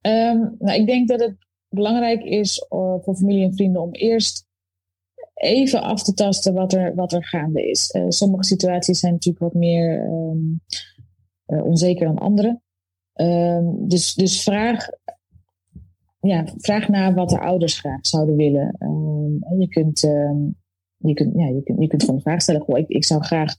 [0.00, 1.36] Um, nou, ik denk dat het
[1.68, 4.46] belangrijk is voor familie en vrienden om eerst
[5.34, 7.94] even af te tasten wat er, wat er gaande is.
[8.08, 10.58] Sommige situaties zijn natuurlijk wat meer uh,
[11.50, 12.60] onzeker dan andere.
[13.86, 14.88] dus, dus vraag,
[16.20, 18.76] ja, vraag naar wat de ouders graag zouden willen.
[19.58, 20.00] je kunt
[21.02, 23.22] je kunt, ja, je kunt, je kunt gewoon de vraag stellen: goh, ik, ik zou
[23.22, 23.54] graag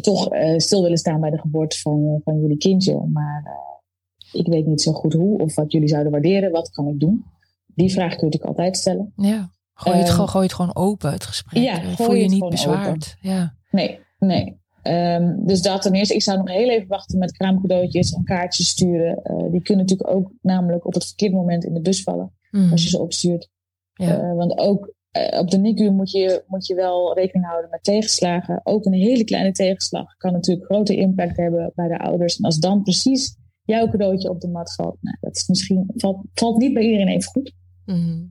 [0.00, 3.06] toch uh, stil willen staan bij de geboorte van, uh, van jullie kindje.
[3.12, 6.50] Maar uh, ik weet niet zo goed hoe of wat jullie zouden waarderen.
[6.50, 7.24] Wat kan ik doen?
[7.66, 9.12] Die vraag kun je natuurlijk altijd stellen.
[9.16, 11.62] Ja, gooi het, gooi het gewoon open, het gesprek.
[11.62, 13.16] Ja, Voel je, je niet bezwaard.
[13.20, 13.56] Ja.
[13.70, 14.60] Nee, nee.
[14.82, 18.68] Um, dus dat ten eerste, ik zou nog heel even wachten met kraamcadeautjes en kaartjes
[18.68, 19.20] sturen.
[19.24, 22.32] Uh, die kunnen natuurlijk ook namelijk op het verkeerde moment in de bus vallen.
[22.50, 22.70] Mm.
[22.70, 23.48] Als je ze opstuurt.
[23.92, 24.22] Ja.
[24.22, 27.84] Uh, want ook eh, op de NICU moet je, moet je wel rekening houden met
[27.84, 28.60] tegenslagen.
[28.62, 32.36] Ook een hele kleine tegenslag kan natuurlijk grote impact hebben bij de ouders.
[32.36, 36.26] En als dan precies jouw cadeautje op de mat valt, nou, dat is misschien, valt,
[36.34, 37.54] valt niet bij iedereen even goed.
[37.84, 38.24] Mhm.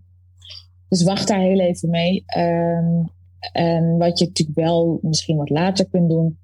[0.87, 2.23] Dus wacht daar heel even mee.
[2.25, 3.03] Ehm,
[3.51, 6.39] en wat je natuurlijk wel misschien wat later kunt doen,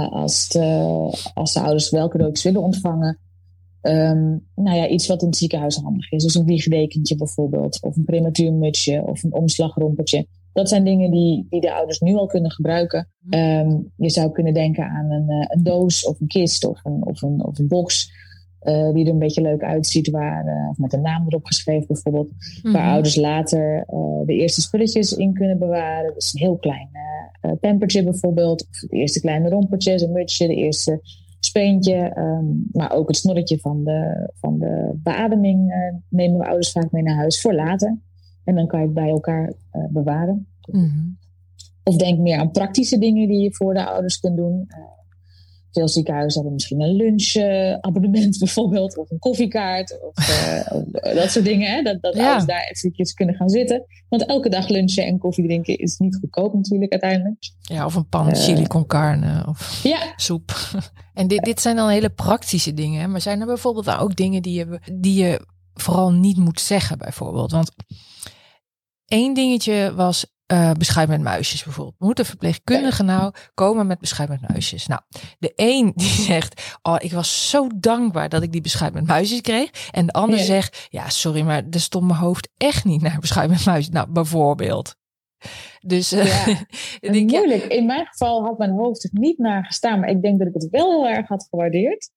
[0.00, 3.18] als, de, als de ouders wel cadeautjes willen ontvangen.
[3.82, 6.22] Um, nou ja, iets wat in het ziekenhuis handig is.
[6.22, 10.26] Dus een wiegdekentje bijvoorbeeld, of een prematuurmutsje, of een omslagrompertje.
[10.52, 13.08] Dat zijn dingen die, die de ouders nu al kunnen gebruiken.
[13.30, 17.06] Um, je zou kunnen denken aan een, uh, een doos of een kist of een,
[17.06, 18.10] of een, of een box.
[18.62, 21.86] Uh, die er een beetje leuk uitziet, waar, uh, of met een naam erop geschreven
[21.86, 22.28] bijvoorbeeld.
[22.28, 22.72] Mm -hmm.
[22.72, 23.86] Waar ouders later
[24.26, 26.14] de eerste spulletjes in kunnen bewaren.
[26.14, 26.88] Dus een heel klein
[27.60, 28.66] pampertje bijvoorbeeld.
[28.70, 31.00] Of het eerste kleine rompertje, een mutsje, de eerste
[31.40, 32.16] speentje.
[32.18, 35.76] Um, maar ook het snorretje van de, van de beademing uh,
[36.08, 37.98] nemen we ouders vaak mee naar huis voor later.
[38.44, 40.46] En dan kan je het bij elkaar uh, bewaren.
[40.70, 41.18] Mm -hmm.
[41.84, 44.68] Of denk meer aan praktische dingen die je voor de ouders kunt doen.
[45.72, 48.96] Veel ziekenhuizen hebben misschien een lunchabonnement bijvoorbeeld.
[48.96, 49.98] Of een koffiekaart.
[50.02, 50.14] Of,
[50.70, 51.70] of dat soort dingen.
[51.74, 51.82] Hè?
[51.82, 52.24] Dat, dat ja.
[52.24, 53.84] ouders daar eventjes kunnen gaan zitten.
[54.08, 57.52] Want elke dag lunchen en koffie drinken is niet goedkoop natuurlijk uiteindelijk.
[57.60, 59.46] Ja, of een pan chili con carne.
[59.48, 60.12] Of ja.
[60.16, 60.52] soep.
[61.14, 63.10] En dit, dit zijn dan hele praktische dingen.
[63.10, 67.50] Maar zijn er bijvoorbeeld ook dingen die je, die je vooral niet moet zeggen bijvoorbeeld?
[67.50, 67.70] Want
[69.06, 71.98] één dingetje was uh, beschuit met muisjes bijvoorbeeld.
[71.98, 74.86] Moet een verpleegkundige nou komen met beschuit met muisjes?
[74.86, 75.00] Nou,
[75.38, 79.40] de een die zegt, oh, ik was zo dankbaar dat ik die beschuit met muisjes
[79.40, 79.90] kreeg.
[79.90, 80.44] En de ander ja.
[80.44, 83.94] zegt, ja, sorry, maar er stond mijn hoofd echt niet naar beschuit met muisjes.
[83.94, 84.96] Nou, bijvoorbeeld.
[85.80, 86.58] Dus uh, ja.
[87.12, 87.62] denk, moeilijk.
[87.62, 87.68] Ja.
[87.68, 90.54] In mijn geval had mijn hoofd er niet naar gestaan, maar ik denk dat ik
[90.54, 92.10] het wel heel erg had gewaardeerd.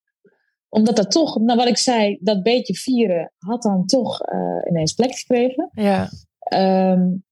[0.70, 4.94] Omdat dat toch, nou wat ik zei, dat beetje vieren had dan toch uh, ineens
[4.94, 5.70] plek gekregen.
[5.72, 6.10] Ja.
[6.54, 7.25] Um,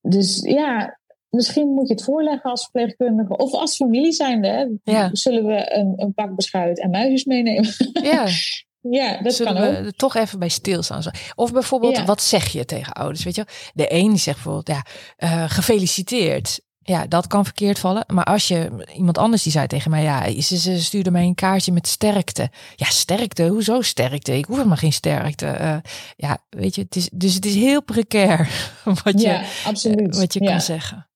[0.00, 0.98] dus ja,
[1.28, 4.78] misschien moet je het voorleggen als verpleegkundige of als familie zijnde.
[4.84, 5.08] Ja.
[5.12, 7.74] Zullen we een, een pak beschuit en muisjes meenemen?
[8.02, 8.26] Ja.
[9.00, 9.70] ja, dat Zullen kan ook.
[9.70, 11.02] we er toch even bij stilstaan.
[11.34, 12.04] Of bijvoorbeeld, Ja.
[12.04, 13.24] wat zeg je tegen ouders?
[13.24, 13.44] Weet je,
[13.74, 14.84] de een zegt bijvoorbeeld, ja,
[15.16, 16.60] eh, gefeliciteerd.
[16.82, 18.04] Ja, dat kan verkeerd vallen.
[18.06, 21.34] Maar als je iemand anders die zei tegen mij, ja, ze, ze stuurde mij een
[21.34, 22.50] kaartje met sterkte.
[22.76, 24.36] Ja, sterkte, hoezo sterkte?
[24.36, 25.46] Ik hoef helemaal geen sterkte.
[25.60, 25.76] Uh,
[26.16, 28.48] ja, weet je, het is, dus het is heel precair
[29.04, 30.16] wat je, ja, absoluut.
[30.16, 30.50] wat je ja.
[30.50, 31.08] kan zeggen.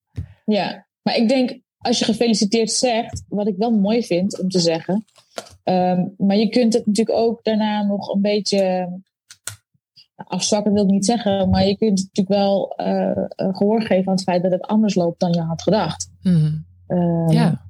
[0.45, 4.61] Ja, maar ik denk als je gefeliciteerd zegt, wat ik wel mooi vind om te
[4.61, 5.05] zeggen.
[5.65, 8.89] Um, maar je kunt het natuurlijk ook daarna nog een beetje
[10.17, 14.23] afzwakken wil ik niet zeggen, maar je kunt natuurlijk wel uh, gehoor geven aan het
[14.23, 16.11] feit dat het anders loopt dan je had gedacht.
[16.23, 16.65] Mm.
[16.89, 17.63] Um, ja,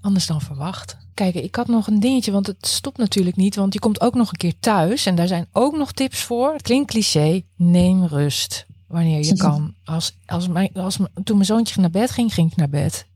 [0.00, 0.96] anders dan verwacht.
[1.14, 4.14] Kijk, ik had nog een dingetje, want het stopt natuurlijk niet, want je komt ook
[4.14, 6.52] nog een keer thuis en daar zijn ook nog tips voor.
[6.52, 9.74] Het klinkt cliché, neem rust wanneer je kan.
[9.84, 13.06] Als, als mijn, als, toen mijn zoontje naar bed ging, ging ik naar bed.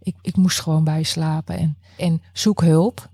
[0.00, 3.10] Ik, ik moest gewoon bijslapen en, en zoek hulp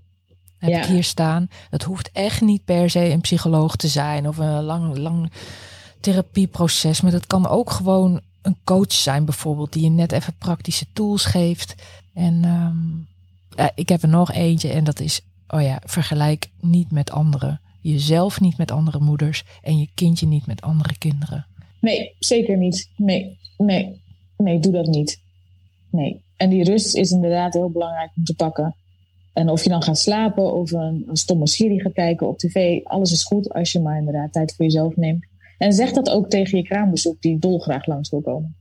[0.65, 0.81] heb Ja.
[0.81, 1.49] ik hier staan.
[1.69, 5.31] Dat hoeft echt niet per se een psycholoog te zijn of een lang, lang
[5.99, 7.01] therapieproces.
[7.01, 11.25] Maar dat kan ook gewoon een coach zijn, bijvoorbeeld, die je net even praktische tools
[11.25, 11.75] geeft.
[12.13, 16.91] En ehm, ja, ik heb er nog eentje en dat is, oh ja, vergelijk niet
[16.91, 17.59] met anderen.
[17.81, 21.45] Jezelf niet met andere moeders en je kindje niet met andere kinderen.
[21.79, 22.89] Nee, zeker niet.
[22.95, 24.01] Nee, nee,
[24.37, 25.19] nee, doe dat niet.
[25.89, 26.23] Nee.
[26.37, 28.75] En die rust is inderdaad heel belangrijk om te pakken.
[29.35, 32.83] En of je dan gaat slapen of een, een stomme serie gaat kijken op tv,
[32.83, 35.25] alles is goed als je maar inderdaad tijd voor jezelf neemt.
[35.57, 38.55] En zeg dat ook tegen je kraambezoek die dolgraag langs wil komen.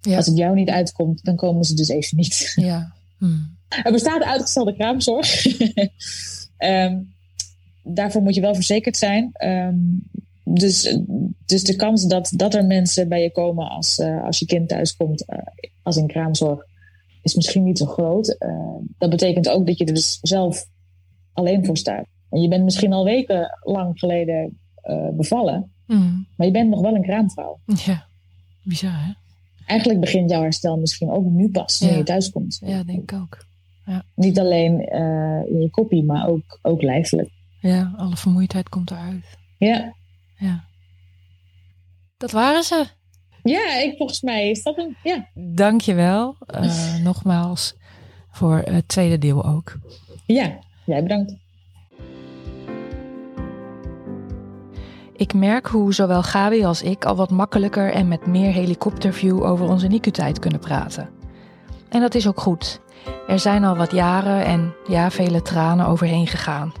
[0.00, 0.16] Ja.
[0.16, 2.52] Als het jou niet uitkomt, dan komen ze dus even niet.
[2.56, 2.92] Ja.
[3.18, 3.26] Hm.
[3.82, 5.46] Er bestaat uitgestelde kraamzorg.
[6.58, 7.14] um,
[7.96, 9.30] daarvoor moet je wel verzekerd zijn.
[9.44, 10.02] Um,
[10.44, 10.98] dus,
[11.46, 14.68] dus de kans dat, dat er mensen bij je komen als, uh, als je kind
[14.68, 15.38] thuiskomt, uh,
[15.82, 16.64] als in kraamzorg,
[17.22, 18.36] is misschien niet zo groot.
[18.38, 20.66] Uh, dat betekent ook dat je er dus zelf
[21.32, 22.06] alleen voor staat.
[22.30, 26.26] En je bent misschien al weken lang geleden uh, bevallen, mm.
[26.36, 27.60] maar je bent nog wel een kraamvrouw.
[27.66, 28.06] Ja,
[28.62, 29.12] bizar hè?
[29.66, 31.96] Eigenlijk begint jouw herstel misschien ook nu pas, Ja.
[31.96, 32.60] je thuis komt.
[32.64, 33.46] Ja, denk ik ook.
[34.14, 37.30] Niet alleen uh, in je koppie, maar ook, ook lijfelijk.
[37.60, 39.38] Ja, alle vermoeidheid komt eruit.
[39.58, 39.94] Ja.
[40.38, 40.64] Ja.
[42.16, 42.86] Dat waren ze.
[43.42, 44.96] Ja, ik, volgens mij is dat een.
[45.02, 45.28] Ja.
[45.34, 46.36] Dankjewel.
[46.60, 47.74] Uh, nogmaals
[48.30, 49.78] voor het tweede deel ook.
[50.26, 51.34] Ja, jij bedankt.
[55.16, 59.68] Ik merk hoe zowel Gabi als ik al wat makkelijker en met meer helikopterview over
[59.68, 61.08] onze NICU-tijd kunnen praten.
[61.88, 62.80] En dat is ook goed.
[63.28, 66.72] Er zijn al wat jaren en ja, vele tranen overheen gegaan.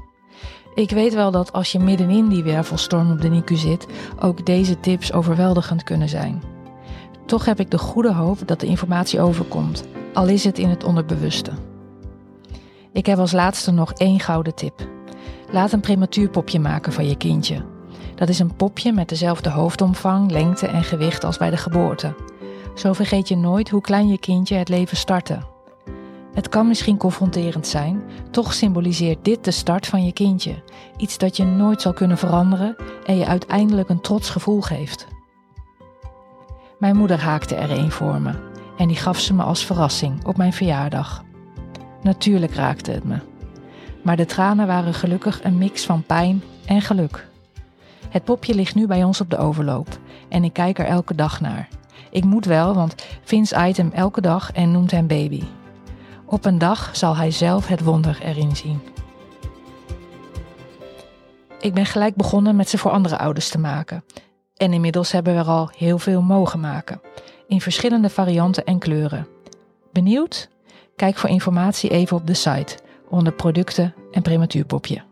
[0.78, 3.86] Ik weet wel dat als je middenin die wervelstorm op de NICU zit,
[4.18, 6.42] ook deze tips overweldigend kunnen zijn.
[7.26, 10.84] Toch heb ik de goede hoop dat de informatie overkomt, al is het in het
[10.84, 11.50] onderbewuste.
[12.92, 14.88] Ik heb als laatste nog één gouden tip.
[15.50, 17.64] Laat een prematuurpopje maken van je kindje.
[18.14, 22.14] Dat is een popje met dezelfde hoofdomvang, lengte en gewicht als bij de geboorte.
[22.74, 25.38] Zo vergeet je nooit hoe klein je kindje het leven startte.
[26.34, 30.62] Het kan misschien confronterend zijn, toch symboliseert dit de start van je kindje.
[30.96, 32.76] Iets dat je nooit zal kunnen veranderen
[33.06, 35.06] en je uiteindelijk een trots gevoel geeft.
[36.78, 38.32] Mijn moeder haakte er een voor me
[38.76, 41.24] en die gaf ze me als verrassing op mijn verjaardag.
[42.02, 43.18] Natuurlijk raakte het me.
[44.02, 47.28] Maar de tranen waren gelukkig een mix van pijn en geluk.
[48.08, 49.98] Het popje ligt nu bij ons op de overloop
[50.28, 51.68] en ik kijk er elke dag naar.
[52.10, 55.42] Ik moet wel, want Vince aait hem elke dag en noemt hem baby.
[56.30, 58.80] Op een dag zal hij zelf het wonder erin zien.
[61.60, 64.04] Ik ben gelijk begonnen met ze voor andere ouders te maken.
[64.56, 67.00] En inmiddels hebben we er al heel veel mogen maken.
[67.46, 69.26] In verschillende varianten en kleuren.
[69.92, 70.48] Benieuwd?
[70.96, 75.02] Kijk voor informatie even op de site onder producten en prematuurpopje.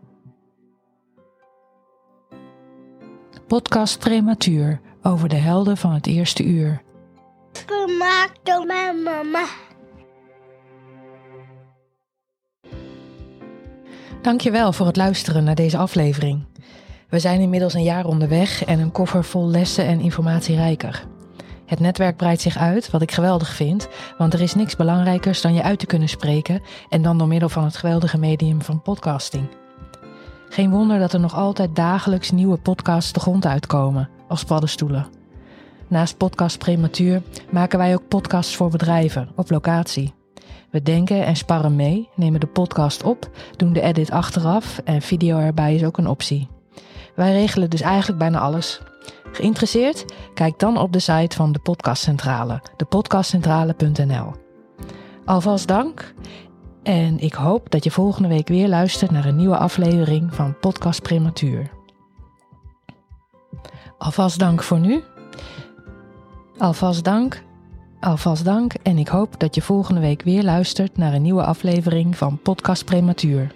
[3.47, 6.81] Podcast Prematuur over de helden van het eerste uur.
[7.65, 9.45] Gemaakt door mijn mama.
[14.27, 16.45] Dankjewel voor het luisteren naar deze aflevering.
[17.09, 21.05] We zijn inmiddels een jaar onderweg en een koffer vol lessen en informatie rijker.
[21.65, 25.53] Het netwerk breidt zich uit, wat ik geweldig vind, want er is niks belangrijkers dan
[25.53, 29.47] je uit te kunnen spreken en dan door middel van het geweldige medium van podcasting.
[30.49, 35.07] Geen wonder dat er nog altijd dagelijks nieuwe podcasts de grond uitkomen, als paddenstoelen.
[35.87, 37.21] Naast podcast Prematuur
[37.51, 40.16] maken wij ook podcasts voor bedrijven op locatie.
[40.69, 45.39] We denken en sparren mee, nemen de podcast op, doen de edit achteraf en video
[45.39, 46.47] erbij is ook een optie.
[47.15, 48.81] Wij regelen dus eigenlijk bijna alles.
[49.31, 50.05] Geïnteresseerd?
[50.33, 54.31] Kijk dan op de site van de Podcastcentrale, depodcastcentrale.nl.
[55.25, 56.13] Alvast dank
[56.83, 61.01] en ik hoop dat je volgende week weer luistert naar een nieuwe aflevering van Podcast
[61.01, 61.69] Prematuur.
[63.97, 65.03] Alvast dank voor nu.
[66.57, 67.45] Alvast dank.
[67.99, 72.17] Alvast dank en ik hoop dat je volgende week weer luistert naar een nieuwe aflevering
[72.17, 73.51] van Podcast Prematuur.